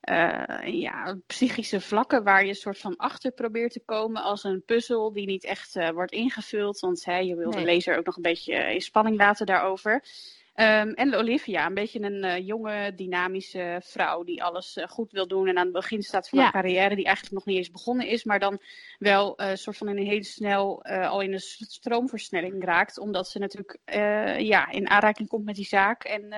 eh, 0.00 0.58
ja, 0.64 1.18
psychische 1.26 1.80
vlakken 1.80 2.24
waar 2.24 2.42
je 2.42 2.48
een 2.48 2.54
soort 2.54 2.78
van 2.78 2.96
achter 2.96 3.32
probeert 3.32 3.72
te 3.72 3.84
komen 3.84 4.22
als 4.22 4.44
een 4.44 4.62
puzzel 4.64 5.12
die 5.12 5.26
niet 5.26 5.44
echt 5.44 5.76
eh, 5.76 5.90
wordt 5.90 6.12
ingevuld. 6.12 6.80
Want 6.80 7.04
hè, 7.04 7.18
je 7.18 7.36
wil 7.36 7.50
Nee. 7.50 7.58
de 7.58 7.64
lezer 7.64 7.98
ook 7.98 8.06
nog 8.06 8.16
een 8.16 8.22
beetje 8.22 8.54
in 8.74 8.80
spanning 8.80 9.16
laten 9.16 9.46
daarover. 9.46 10.04
Ehm, 10.54 10.88
en 10.88 11.14
Olivia, 11.14 11.66
een 11.66 11.74
beetje 11.74 12.00
een 12.00 12.24
eh, 12.24 12.46
jonge, 12.46 12.94
dynamische 12.94 13.80
vrouw 13.84 14.22
die 14.22 14.42
alles 14.42 14.76
eh, 14.76 14.86
goed 14.88 15.12
wil 15.12 15.26
doen 15.28 15.48
en 15.48 15.56
aan 15.58 15.64
het 15.64 15.72
begin 15.72 16.02
staat 16.02 16.28
van 16.28 16.38
Ja. 16.38 16.44
haar 16.44 16.52
carrière 16.52 16.94
die 16.94 17.04
eigenlijk 17.04 17.34
nog 17.34 17.44
niet 17.44 17.56
eens 17.56 17.70
begonnen 17.70 18.06
is, 18.06 18.24
maar 18.24 18.38
dan 18.38 18.60
wel 18.98 19.36
eh, 19.36 19.54
soort 19.54 19.76
van 19.76 19.88
in 19.88 19.96
een 19.98 20.06
hele 20.06 20.24
snel 20.24 20.84
al 20.84 21.20
in 21.20 21.32
een 21.32 21.40
stroomversnelling 21.40 22.64
raakt, 22.64 22.98
omdat 22.98 23.28
ze 23.28 23.38
natuurlijk 23.38 23.78
ja, 24.38 24.70
in 24.70 24.90
aanraking 24.90 25.28
komt 25.28 25.44
met 25.44 25.54
die 25.54 25.64
zaak 25.66 26.04
en 26.04 26.34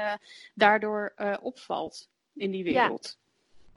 daardoor 0.55 1.14
opvalt 1.42 2.09
in 2.35 2.50
die 2.50 2.64
wereld. 2.64 3.16
Ja, 3.18 3.26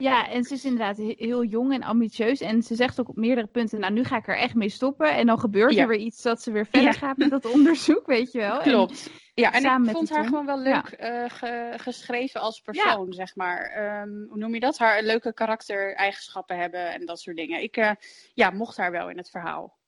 en 0.08 0.44
ze 0.44 0.54
is 0.54 0.64
inderdaad 0.64 0.96
he- 0.96 1.14
heel 1.18 1.44
jong 1.44 1.72
en 1.72 1.82
ambitieus. 1.82 2.40
En 2.40 2.62
ze 2.62 2.74
zegt 2.74 3.00
ook 3.00 3.08
op 3.08 3.16
meerdere 3.16 3.46
punten, 3.46 3.80
nou 3.80 3.92
nu 3.92 4.04
ga 4.04 4.16
ik 4.16 4.28
er 4.28 4.36
echt 4.36 4.54
mee 4.54 4.68
stoppen. 4.68 5.14
En 5.14 5.26
dan 5.26 5.38
gebeurt 5.38 5.74
Ja. 5.74 5.82
er 5.82 5.88
weer 5.88 5.98
iets 5.98 6.22
dat 6.22 6.42
ze 6.42 6.50
weer 6.52 6.66
verder 6.66 6.92
Ja. 6.92 6.98
gaat 6.98 7.16
met 7.16 7.30
dat 7.30 7.52
onderzoek, 7.52 8.06
weet 8.06 8.32
je 8.32 8.38
wel. 8.38 8.56
En- 8.60 8.70
Klopt. 8.70 9.10
Ja, 9.34 9.52
en 9.52 9.84
ik 9.84 9.90
vond 9.90 10.10
haar 10.10 10.24
gewoon 10.24 10.46
wel 10.46 10.62
Ja. 10.62 10.62
leuk 10.74 10.86
eh, 10.98 11.24
ge- 11.28 11.74
geschreven 11.76 12.40
als 12.40 12.60
persoon, 12.60 13.12
zeg 13.12 13.36
maar. 13.36 13.60
Ehm, 13.62 14.08
hoe 14.28 14.38
noem 14.38 14.54
je 14.54 14.60
dat? 14.60 14.78
Haar 14.78 15.02
leuke 15.02 15.32
karaktereigenschappen 15.34 16.56
hebben 16.58 16.92
en 16.92 17.06
dat 17.06 17.20
soort 17.20 17.36
dingen. 17.36 17.62
Ik 17.62 17.76
eh, 17.76 17.90
ja, 18.34 18.50
mocht 18.50 18.76
haar 18.76 18.90
wel 18.90 19.10
in 19.10 19.16
het 19.16 19.30
verhaal. 19.30 19.78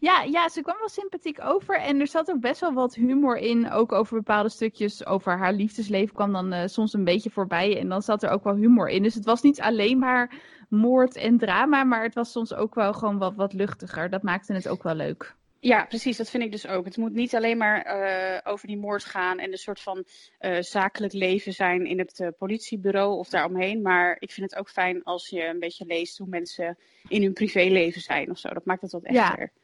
Ja, 0.00 0.22
ja, 0.22 0.48
ze 0.48 0.62
kwam 0.62 0.78
wel 0.78 0.88
sympathiek 0.88 1.44
over. 1.44 1.78
En 1.78 2.00
er 2.00 2.06
zat 2.06 2.30
ook 2.30 2.40
best 2.40 2.60
wel 2.60 2.72
wat 2.72 2.94
humor 2.94 3.36
in. 3.36 3.70
Ook 3.70 3.92
over 3.92 4.16
bepaalde 4.16 4.48
stukjes. 4.48 5.06
Over 5.06 5.38
haar 5.38 5.52
liefdesleven 5.52 6.14
kwam 6.14 6.32
dan 6.32 6.52
eh, 6.52 6.66
soms 6.66 6.92
een 6.92 7.04
beetje 7.04 7.30
voorbij. 7.30 7.78
En 7.78 7.88
dan 7.88 8.02
zat 8.02 8.22
er 8.22 8.30
ook 8.30 8.44
wel 8.44 8.54
humor 8.54 8.88
in. 8.88 9.02
Dus 9.02 9.14
het 9.14 9.24
was 9.24 9.42
niet 9.42 9.60
alleen 9.60 9.98
maar 9.98 10.34
moord 10.68 11.16
en 11.16 11.38
drama. 11.38 11.84
Maar 11.84 12.02
het 12.02 12.14
was 12.14 12.32
soms 12.32 12.54
ook 12.54 12.74
wel 12.74 12.92
gewoon 12.92 13.18
wat, 13.18 13.34
wat 13.34 13.52
luchtiger. 13.52 14.10
Dat 14.10 14.22
maakte 14.22 14.52
het 14.52 14.68
ook 14.68 14.82
wel 14.82 14.94
leuk. 14.94 15.34
Ja, 15.60 15.84
precies, 15.84 16.16
dat 16.16 16.30
vind 16.30 16.42
ik 16.42 16.50
dus 16.50 16.66
ook. 16.66 16.84
Het 16.84 16.96
moet 16.96 17.12
niet 17.12 17.34
alleen 17.34 17.56
maar 17.56 17.82
eh, 17.82 18.52
over 18.52 18.66
die 18.66 18.78
moord 18.78 19.04
gaan 19.04 19.38
en 19.38 19.52
een 19.52 19.58
soort 19.58 19.80
van 19.80 20.04
eh, 20.38 20.60
zakelijk 20.60 21.12
leven 21.12 21.52
zijn 21.52 21.86
in 21.86 21.98
het 21.98 22.32
politiebureau 22.38 23.18
of 23.18 23.28
daaromheen. 23.28 23.82
Maar 23.82 24.16
ik 24.18 24.30
vind 24.30 24.50
het 24.50 24.60
ook 24.60 24.70
fijn 24.70 25.04
als 25.04 25.28
je 25.28 25.44
een 25.44 25.58
beetje 25.58 25.86
leest 25.86 26.18
hoe 26.18 26.28
mensen 26.28 26.78
in 27.08 27.22
hun 27.22 27.32
privéleven 27.32 28.00
zijn 28.00 28.30
of 28.30 28.38
zo. 28.38 28.48
Dat 28.48 28.64
maakt 28.64 28.82
het 28.82 28.92
wat 28.92 29.02
echter. 29.02 29.40
Ja, 29.40 29.61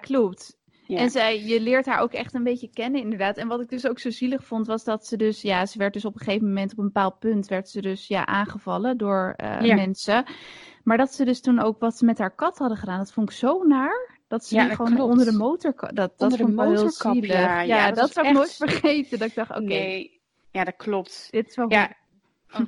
klopt. 0.00 0.58
Ja. 0.86 0.98
En 0.98 1.10
zij, 1.10 1.44
je 1.44 1.60
leert 1.60 1.86
haar 1.86 2.00
ook 2.00 2.12
echt 2.12 2.34
een 2.34 2.42
beetje 2.42 2.70
kennen, 2.72 3.00
inderdaad. 3.00 3.36
En 3.36 3.48
wat 3.48 3.60
ik 3.60 3.68
dus 3.68 3.86
ook 3.86 3.98
zo 3.98 4.10
zielig 4.10 4.44
vond, 4.44 4.66
was 4.66 4.84
dat 4.84 5.06
ze 5.06 5.16
dus, 5.16 5.42
ja, 5.42 5.66
ze 5.66 5.78
werd 5.78 5.92
dus 5.92 6.04
op 6.04 6.14
een 6.14 6.24
gegeven 6.24 6.46
moment, 6.46 6.72
op 6.72 6.78
een 6.78 6.84
bepaald 6.84 7.18
punt, 7.18 7.48
werd 7.48 7.68
ze 7.68 7.80
dus, 7.80 8.06
ja, 8.06 8.26
aangevallen 8.26 8.96
door 8.96 9.34
eh, 9.36 9.60
Ja. 9.60 9.74
mensen. 9.74 10.24
Maar 10.84 10.96
dat 10.96 11.14
ze 11.14 11.24
dus 11.24 11.40
toen 11.40 11.60
ook 11.60 11.80
wat 11.80 11.98
ze 11.98 12.04
met 12.04 12.18
haar 12.18 12.34
kat 12.34 12.58
hadden 12.58 12.78
gedaan, 12.78 12.98
dat 12.98 13.12
vond 13.12 13.30
ik 13.30 13.36
zo 13.36 13.62
naar. 13.62 14.16
Dat 14.28 14.44
ze 14.44 14.54
ja, 14.54 14.74
gewoon 14.74 15.00
onder 15.00 15.24
de 15.24 15.32
motor... 15.32 15.74
Dat, 15.76 15.94
dat 15.94 16.32
onder 16.32 16.38
de 16.38 16.52
motorkap, 16.52 17.14
ja. 17.24 17.60
Ja, 17.60 17.92
dat, 17.92 18.12
zou 18.12 18.26
ik 18.26 18.32
nooit 18.32 18.54
vergeten. 18.54 19.18
Dat 19.18 19.28
ik 19.28 19.34
dacht, 19.34 19.50
oké. 19.50 19.60
Nee, 19.60 20.20
ja, 20.50 20.64
dat 20.64 20.76
klopt. 20.76 21.28
Dit 21.30 21.48
is 21.48 21.56
wel 21.56 21.70
ja, 21.70 21.96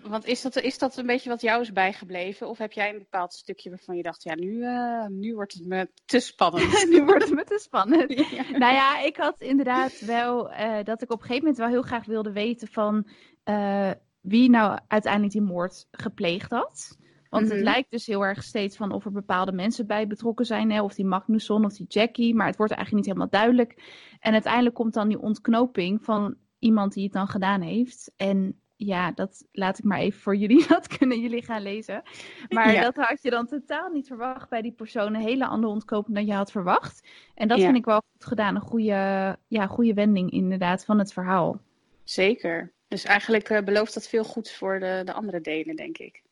Want 0.02 0.26
is 0.26 0.42
dat, 0.42 0.56
is 0.56 0.78
dat 0.78 0.96
een 0.96 1.06
beetje 1.06 1.30
wat 1.30 1.40
jou 1.40 1.60
is 1.60 1.72
bijgebleven? 1.72 2.48
Of 2.48 2.58
heb 2.58 2.72
jij 2.72 2.90
een 2.90 2.98
bepaald 2.98 3.32
stukje 3.32 3.70
waarvan 3.70 3.96
je 3.96 4.02
dacht, 4.02 4.22
ja, 4.22 4.34
nu, 4.34 4.52
uh, 4.52 5.06
nu 5.06 5.34
wordt 5.34 5.52
het 5.52 5.66
me 5.66 5.88
te 6.04 6.20
spannend. 6.20 6.86
nu 6.90 7.04
wordt 7.04 7.24
het 7.24 7.34
me 7.34 7.44
te 7.44 7.58
spannend. 7.58 8.08
Nou 8.58 8.74
ja, 8.74 9.00
ik 9.00 9.16
had 9.16 9.40
inderdaad 9.40 10.00
wel 10.00 10.50
uh, 10.50 10.78
dat 10.84 11.02
ik 11.02 11.10
op 11.10 11.20
een 11.20 11.26
gegeven 11.26 11.38
moment 11.38 11.56
wel 11.56 11.68
heel 11.68 11.82
graag 11.82 12.04
wilde 12.04 12.32
weten 12.32 12.68
van 12.68 13.06
uh, 13.44 13.90
wie 14.20 14.50
nou 14.50 14.78
uiteindelijk 14.88 15.32
die 15.32 15.42
moord 15.42 15.86
gepleegd 15.90 16.50
had. 16.50 16.98
Want 17.30 17.48
het 17.48 17.54
mhm. 17.54 17.64
lijkt 17.64 17.90
dus 17.90 18.06
heel 18.06 18.24
erg 18.24 18.42
steeds 18.42 18.76
van 18.76 18.92
of 18.92 19.04
er 19.04 19.12
bepaalde 19.12 19.52
mensen 19.52 19.86
bij 19.86 20.06
betrokken 20.06 20.46
zijn. 20.46 20.70
Hè? 20.70 20.82
Of 20.82 20.94
die 20.94 21.04
Magnusson 21.04 21.64
of 21.64 21.76
die 21.76 21.86
Jackie. 21.88 22.34
Maar 22.34 22.46
het 22.46 22.56
wordt 22.56 22.72
eigenlijk 22.72 23.06
niet 23.06 23.14
helemaal 23.14 23.40
duidelijk. 23.40 23.82
En 24.20 24.32
uiteindelijk 24.32 24.74
komt 24.74 24.94
dan 24.94 25.08
die 25.08 25.20
ontknoping 25.20 26.04
van 26.04 26.36
iemand 26.58 26.92
die 26.92 27.04
het 27.04 27.12
dan 27.12 27.28
gedaan 27.28 27.60
heeft. 27.60 28.12
En 28.16 28.60
ja, 28.86 29.12
dat 29.12 29.44
laat 29.52 29.78
ik 29.78 29.84
maar 29.84 29.98
even 29.98 30.20
voor 30.20 30.36
jullie. 30.36 30.66
Dat 30.68 30.98
kunnen 30.98 31.20
jullie 31.20 31.44
gaan 31.44 31.62
lezen. 31.62 32.02
Maar 32.48 32.80
dat 32.80 32.96
had 32.96 33.22
je 33.22 33.30
dan 33.30 33.46
totaal 33.46 33.90
niet 33.90 34.06
verwacht 34.06 34.48
bij 34.48 34.62
die 34.62 34.72
persoon. 34.72 35.14
Een 35.14 35.20
hele 35.20 35.46
andere 35.46 35.72
ontknoping 35.72 36.16
dan 36.16 36.26
je 36.26 36.32
had 36.32 36.50
verwacht. 36.50 37.08
En 37.34 37.48
dat 37.48 37.60
vind 37.60 37.76
ik 37.76 37.84
wel 37.84 38.02
goed 38.12 38.24
gedaan. 38.24 38.54
Een 38.54 38.60
goede, 38.60 39.36
ja, 39.48 39.66
goede 39.66 39.94
wending 39.94 40.30
inderdaad 40.30 40.84
van 40.84 40.98
het 40.98 41.12
verhaal. 41.12 41.60
Zeker. 42.04 42.72
Dus 42.88 43.04
eigenlijk 43.04 43.50
uh, 43.50 43.60
belooft 43.60 43.94
dat 43.94 44.08
veel 44.08 44.24
goeds 44.24 44.56
voor 44.56 44.80
de, 44.80 45.02
de 45.04 45.12
andere 45.12 45.40
delen, 45.40 45.76
denk 45.76 45.98
ik. 45.98 46.22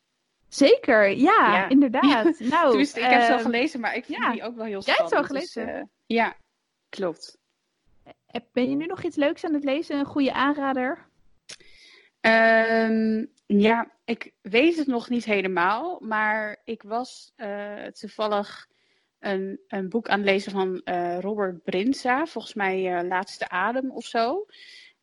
Zeker, 0.47 1.09
ja, 1.09 1.69
inderdaad. 1.69 2.39
Nou, 2.49 2.79
ik 2.79 2.93
heb 2.93 3.21
ze 3.21 3.31
al 3.31 3.37
ehm, 3.37 3.43
gelezen, 3.43 3.79
maar 3.79 3.95
ik 3.95 4.05
vind 4.05 4.31
die 4.31 4.43
ook 4.43 4.55
wel 4.55 4.65
heel 4.65 4.81
spannend. 4.81 4.85
Jij 4.85 4.95
hebt 4.95 5.09
ze 5.09 5.15
al 5.15 5.21
dus, 5.21 5.51
gelezen? 5.51 5.79
Dus, 5.79 6.17
ja, 6.17 6.35
klopt. 6.89 7.37
Ben 8.51 8.69
je 8.69 8.75
nu 8.75 8.85
nog 8.85 9.03
iets 9.03 9.15
leuks 9.15 9.45
aan 9.45 9.53
het 9.53 9.63
lezen? 9.63 9.99
Een 9.99 10.05
goede 10.05 10.33
aanrader? 10.33 11.08
Um, 12.21 13.31
ja, 13.45 13.91
ik 14.05 14.31
weet 14.41 14.77
het 14.77 14.87
nog 14.87 15.09
niet 15.09 15.25
helemaal, 15.25 15.99
maar 15.99 16.61
ik 16.63 16.83
was 16.83 17.33
uh, 17.37 17.85
toevallig 17.85 18.67
een, 19.19 19.59
een 19.67 19.89
boek 19.89 20.07
aan 20.07 20.19
het 20.19 20.29
lezen 20.29 20.51
van 20.51 20.81
uh, 20.85 21.19
Robert 21.19 21.63
Brinza, 21.63 22.25
volgens 22.25 22.53
mij 22.53 22.99
uh, 22.99 23.07
Laatste 23.07 23.49
Adem 23.49 23.91
of 23.91 24.05
zo. 24.05 24.45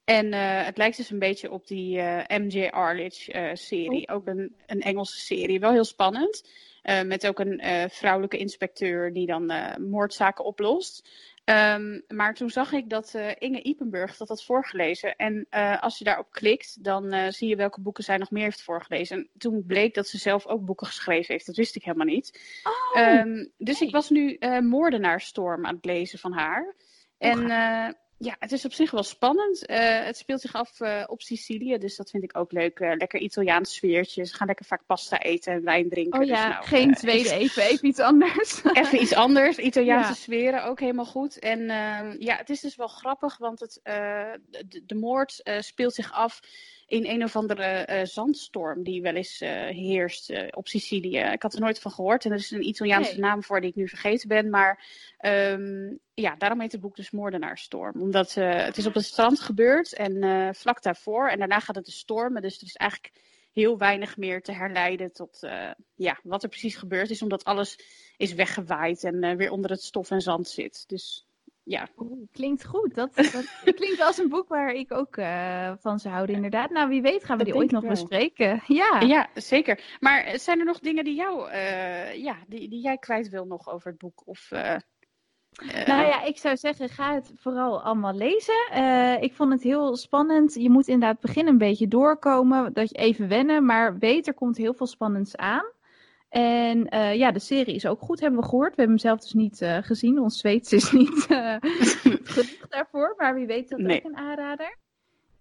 En 0.04 0.32
het 0.64 0.76
lijkt 0.76 0.96
dus 0.96 1.10
een 1.10 1.18
beetje 1.18 1.50
op 1.50 1.66
die 1.66 2.00
eh, 2.00 2.38
MJ 2.38 2.66
Arledge 2.66 3.32
uh, 3.32 3.50
serie. 3.54 4.08
Oh. 4.08 4.14
Ook 4.14 4.26
een, 4.26 4.56
een 4.66 4.80
Engelse 4.80 5.18
serie. 5.18 5.60
Wel 5.60 5.72
heel 5.72 5.84
spannend. 5.84 6.48
met 7.04 7.26
ook 7.26 7.38
een 7.38 7.90
vrouwelijke 7.90 8.36
inspecteur 8.36 9.12
die 9.12 9.26
dan 9.26 9.52
moordzaken 9.90 10.44
oplost. 10.44 11.08
Um, 11.50 12.02
maar 12.08 12.34
toen 12.34 12.50
zag 12.50 12.72
ik 12.72 12.88
dat 12.90 13.14
Inge 13.38 13.62
Ipenburg 13.62 14.16
dat 14.16 14.28
had 14.28 14.44
voorgelezen. 14.44 15.16
En 15.16 15.46
als 15.80 15.98
je 15.98 16.04
daarop 16.04 16.30
klikt, 16.30 16.84
dan 16.84 17.32
zie 17.32 17.48
je 17.48 17.56
welke 17.56 17.80
boeken 17.80 18.04
zij 18.04 18.16
nog 18.16 18.30
meer 18.30 18.42
heeft 18.42 18.62
voorgelezen. 18.62 19.16
En 19.16 19.28
toen 19.38 19.64
bleek 19.66 19.94
dat 19.94 20.08
ze 20.08 20.18
zelf 20.18 20.46
ook 20.46 20.64
boeken 20.64 20.86
geschreven 20.86 21.32
heeft. 21.34 21.46
Dat 21.46 21.56
wist 21.56 21.76
ik 21.76 21.84
helemaal 21.84 22.06
niet. 22.06 22.40
Oh, 22.94 23.02
um, 23.02 23.52
dus 23.58 23.80
ik 23.80 23.90
was 23.90 24.10
nu 24.10 24.38
Moordenaarstorm 24.60 25.66
aan 25.66 25.74
het 25.74 25.84
lezen 25.84 26.18
van 26.18 26.32
haar. 26.32 26.74
En 27.18 27.38
ja, 28.18 28.36
het 28.38 28.52
is 28.52 28.64
op 28.64 28.72
zich 28.72 28.90
wel 28.90 29.02
spannend. 29.02 29.70
Uh, 29.70 30.04
het 30.04 30.16
speelt 30.16 30.40
zich 30.40 30.52
af 30.52 30.80
uh, 30.80 31.04
op 31.06 31.22
Sicilië, 31.22 31.78
dus 31.78 31.96
dat 31.96 32.10
vind 32.10 32.22
ik 32.22 32.36
ook 32.36 32.52
leuk. 32.52 32.78
Uh, 32.78 32.92
lekker 32.96 33.20
Italiaans 33.20 33.74
sfeertje. 33.74 34.24
Ze 34.24 34.34
gaan 34.34 34.46
lekker 34.46 34.64
vaak 34.64 34.86
pasta 34.86 35.18
eten 35.18 35.52
en 35.52 35.64
wijn 35.64 35.88
drinken. 35.88 36.20
Oh 36.20 36.26
dus 36.26 36.36
ja, 36.36 36.46
dus 36.46 36.54
nou, 36.54 36.66
geen 36.66 36.94
tweede 36.94 37.32
even, 37.32 37.62
even 37.62 37.88
iets 37.88 38.00
anders. 38.00 38.62
even 38.72 39.02
iets 39.02 39.14
anders. 39.14 39.58
Italiaanse 39.58 40.08
ja. 40.08 40.14
sferen 40.14 40.64
ook 40.64 40.80
helemaal 40.80 41.04
goed. 41.04 41.38
En 41.38 41.60
ja, 42.18 42.36
het 42.36 42.50
is 42.50 42.60
dus 42.60 42.76
wel 42.76 42.88
grappig, 42.88 43.38
want 43.38 43.60
het, 43.60 43.80
de, 43.82 44.82
de, 44.86 44.94
moord 44.94 45.42
speelt 45.60 45.94
zich 45.94 46.12
af 46.12 46.40
in 46.86 47.06
een 47.06 47.22
of 47.22 47.36
andere 47.36 47.88
uh, 47.90 48.04
zandstorm 48.04 48.82
die 48.82 49.02
wel 49.02 49.14
eens 49.14 49.42
uh, 49.42 49.48
heerst 49.64 50.30
uh, 50.30 50.48
op 50.50 50.68
Sicilië. 50.68 51.18
Ik 51.18 51.42
had 51.42 51.54
er 51.54 51.60
nooit 51.60 51.80
van 51.80 51.90
gehoord 51.90 52.24
en 52.24 52.30
er 52.30 52.36
is 52.36 52.50
een 52.50 52.68
Italiaanse 52.68 53.10
nee. 53.10 53.20
naam 53.20 53.42
voor 53.42 53.60
die 53.60 53.70
ik 53.70 53.76
nu 53.76 53.88
vergeten 53.88 54.28
ben. 54.28 54.50
Maar 54.50 54.84
um, 55.20 55.98
ja, 56.14 56.36
daarom 56.36 56.60
heet 56.60 56.72
het 56.72 56.80
boek 56.80 56.96
dus 56.96 57.10
Moordenaarstorm. 57.10 58.02
Omdat 58.02 58.34
het 58.34 58.76
is 58.76 58.86
op 58.86 58.94
het 58.94 59.04
strand 59.04 59.40
gebeurd 59.40 59.92
en 59.92 60.54
vlak 60.54 60.82
daarvoor. 60.82 61.28
En 61.28 61.38
daarna 61.38 61.60
gaat 61.60 61.76
het 61.76 61.84
de 61.84 61.90
stormen. 61.90 62.42
Dus 62.42 62.56
er 62.56 62.66
is 62.66 62.76
eigenlijk 62.76 63.12
heel 63.52 63.78
weinig 63.78 64.16
meer 64.16 64.42
te 64.42 64.52
herleiden 64.52 65.12
tot 65.12 65.48
ja, 65.94 66.18
wat 66.22 66.42
er 66.42 66.48
precies 66.48 66.76
gebeurd 66.76 67.10
is. 67.10 67.22
Omdat 67.22 67.44
alles 67.44 67.78
is 68.16 68.34
weggewaaid 68.34 69.04
en 69.04 69.36
weer 69.36 69.50
onder 69.50 69.70
het 69.70 69.82
stof 69.82 70.10
en 70.10 70.20
zand 70.20 70.48
zit. 70.48 70.84
Dus 70.88 71.25
ja. 71.66 71.88
klinkt 72.32 72.64
goed. 72.64 72.94
Dat, 72.94 73.14
dat 73.14 73.74
klinkt 73.78 74.00
als 74.00 74.18
een 74.18 74.28
boek 74.28 74.48
waar 74.48 74.72
ik 74.72 74.92
ook 74.92 75.16
uh, 75.16 75.72
van 75.80 75.98
zou 75.98 76.14
houden, 76.14 76.36
inderdaad. 76.36 76.70
Nou, 76.70 76.88
wie 76.88 77.02
weet 77.02 77.24
gaan 77.24 77.38
we 77.38 77.44
die 77.44 77.54
ooit 77.54 77.70
nog 77.70 77.86
bespreken. 77.86 78.62
Ja. 78.66 79.00
ja, 79.00 79.28
zeker. 79.34 79.96
Maar 80.00 80.38
zijn 80.38 80.58
er 80.58 80.64
nog 80.64 80.78
dingen 80.78 81.04
die, 81.04 81.14
jou, 81.14 81.50
uh, 81.50 82.14
ja, 82.14 82.36
die, 82.46 82.68
die 82.68 82.80
jij 82.80 82.98
kwijt 82.98 83.28
wil 83.28 83.44
nog 83.44 83.68
over 83.68 83.90
het 83.90 83.98
boek? 83.98 84.22
Of, 84.24 84.50
uh, 84.50 84.76
nou 85.86 86.06
ja, 86.06 86.22
ik 86.22 86.38
zou 86.38 86.56
zeggen, 86.56 86.88
ga 86.88 87.14
het 87.14 87.32
vooral 87.34 87.82
allemaal 87.82 88.14
lezen. 88.14 88.72
ik 89.20 89.34
vond 89.34 89.52
het 89.52 89.62
heel 89.62 89.96
spannend. 89.96 90.54
Je 90.54 90.70
moet 90.70 90.88
inderdaad 90.88 91.20
beginnen 91.20 91.52
een 91.52 91.58
beetje 91.58 91.88
doorkomen, 91.88 92.72
dat 92.72 92.88
je 92.88 92.96
even 92.96 93.28
wennen. 93.28 93.64
Maar 93.64 93.98
weet, 93.98 94.26
er 94.26 94.34
komt 94.34 94.56
heel 94.56 94.74
veel 94.74 94.86
spannends 94.86 95.36
aan. 95.36 95.74
En 96.28 96.94
uh, 96.94 97.14
ja, 97.14 97.32
de 97.32 97.38
serie 97.38 97.74
is 97.74 97.86
ook 97.86 98.00
goed, 98.00 98.20
hebben 98.20 98.40
we 98.40 98.46
gehoord. 98.46 98.74
We 98.74 98.82
hebben 98.82 98.96
hem 98.96 99.06
zelf 99.06 99.20
dus 99.20 99.32
niet 99.32 99.60
uh, 99.60 99.78
gezien. 99.80 100.18
Ons 100.18 100.38
Zweeds 100.38 100.72
is 100.72 100.92
niet 100.92 101.26
uh, 101.30 101.56
genoeg 102.34 102.68
daarvoor. 102.68 103.14
Maar 103.16 103.34
wie 103.34 103.46
weet 103.46 103.68
dat 103.68 103.78
nee. 103.78 103.96
ook 103.96 104.04
een 104.04 104.16
aanrader. 104.16 104.78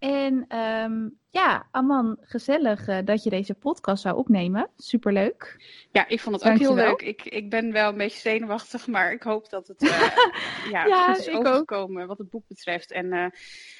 En 0.05 0.57
um, 0.57 1.19
ja, 1.29 1.67
Aman, 1.71 2.17
gezellig 2.21 2.87
uh, 2.87 2.97
dat 3.05 3.23
je 3.23 3.29
deze 3.29 3.53
podcast 3.53 4.01
zou 4.01 4.17
opnemen. 4.17 4.69
Superleuk. 4.77 5.65
Ja, 5.91 6.07
ik 6.07 6.19
vond 6.19 6.35
het 6.35 6.51
ook 6.51 6.57
heel 6.57 6.75
leuk. 6.75 7.01
Ik, 7.01 7.23
ik 7.23 7.49
ben 7.49 7.71
wel 7.71 7.89
een 7.89 7.97
beetje 7.97 8.19
zenuwachtig, 8.19 8.87
maar 8.87 9.11
ik 9.11 9.23
hoop 9.23 9.49
dat 9.49 9.67
het 9.67 9.81
uh, 9.83 9.89
ja, 10.71 10.85
ja, 10.85 11.13
goed 11.13 11.17
is 11.17 11.29
overgekomen 11.29 12.01
ook. 12.01 12.07
wat 12.07 12.17
het 12.17 12.29
boek 12.29 12.47
betreft. 12.47 12.91
En 12.91 13.05
uh, 13.05 13.25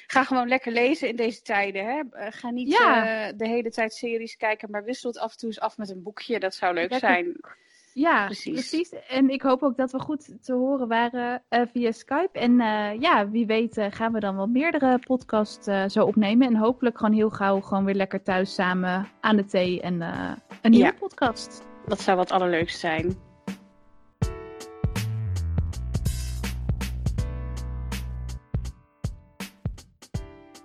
ga 0.06 0.24
gewoon 0.24 0.48
lekker 0.48 0.72
lezen 0.72 1.08
in 1.08 1.16
deze 1.16 1.42
tijden. 1.42 1.84
Hè? 1.84 2.30
ga 2.30 2.50
niet 2.50 2.72
ja. 2.72 3.32
de 3.32 3.48
hele 3.48 3.70
tijd 3.70 3.94
series 3.94 4.36
kijken, 4.36 4.70
maar 4.70 4.84
wissel 4.84 5.10
het 5.10 5.18
af 5.18 5.32
en 5.32 5.38
toe 5.38 5.48
eens 5.48 5.60
af 5.60 5.76
met 5.76 5.90
een 5.90 6.02
boekje. 6.02 6.40
Dat 6.40 6.54
zou 6.54 6.74
leuk 6.74 6.94
zijn. 6.94 7.36
Ja, 7.96 8.24
precies. 8.24 8.52
precies. 8.52 8.92
En 9.08 9.30
ik 9.30 9.42
hoop 9.42 9.62
ook 9.62 9.76
dat 9.76 9.92
we 9.92 9.98
goed 9.98 10.44
te 10.44 10.52
horen 10.52 10.88
waren 10.88 11.42
uh, 11.50 11.60
via 11.72 11.92
Skype. 11.92 12.38
En 12.38 12.52
uh, 12.52 13.00
ja, 13.00 13.30
wie 13.30 13.46
weet 13.46 13.76
uh, 13.76 13.86
gaan 13.90 14.12
we 14.12 14.20
dan 14.20 14.36
wel 14.36 14.46
meerdere 14.46 14.98
podcasts 14.98 15.68
zo 15.92 16.04
opnemen. 16.04 16.46
En 16.46 16.56
hopelijk 16.56 16.98
gewoon 16.98 17.14
heel 17.14 17.30
gauw 17.30 17.60
gewoon 17.60 17.84
weer 17.84 17.94
lekker 17.94 18.22
thuis 18.22 18.54
samen 18.54 19.08
aan 19.20 19.36
de 19.36 19.44
thee 19.44 19.80
en 19.80 20.00
een 20.62 20.70
nieuwe 20.70 20.86
ja, 20.86 20.92
podcast. 20.98 21.62
Dat 21.86 22.00
zou 22.00 22.16
wat 22.16 22.32
allerleukst 22.32 22.78
zijn. 22.78 23.16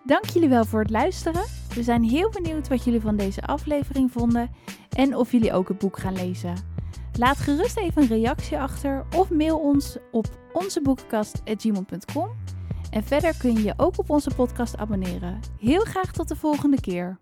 Dank 0.04 0.26
jullie 0.26 0.50
wel 0.50 0.66
voor 0.66 0.80
het 0.80 0.90
luisteren. 0.90 1.44
We 1.76 1.84
zijn 1.84 2.04
heel 2.04 2.30
benieuwd 2.30 2.68
wat 2.68 2.84
jullie 2.84 3.02
van 3.02 3.16
deze 3.16 3.42
aflevering 3.42 4.12
vonden 4.12 4.50
en 4.96 5.16
of 5.16 5.32
jullie 5.32 5.54
ook 5.54 5.68
het 5.68 5.78
boek 5.78 5.98
gaan 6.00 6.14
lezen. 6.14 6.71
Laat 7.18 7.38
gerust 7.38 7.78
even 7.78 8.02
een 8.02 8.08
reactie 8.08 8.60
achter 8.60 9.06
of 9.16 9.30
mail 9.30 9.60
ons 9.60 9.98
op 10.12 10.26
onzeboekenkast.gmail.com. 10.54 12.30
En 12.90 13.04
verder 13.04 13.38
kun 13.38 13.54
je 13.54 13.64
je 13.64 13.74
ook 13.78 13.98
op 13.98 14.10
onze 14.10 14.32
podcast 14.36 14.78
abonneren. 14.78 15.40
Heel 15.60 15.82
graag 15.82 16.12
tot 16.12 16.28
de 16.28 16.36
volgende 16.36 16.82
keer. 16.82 17.20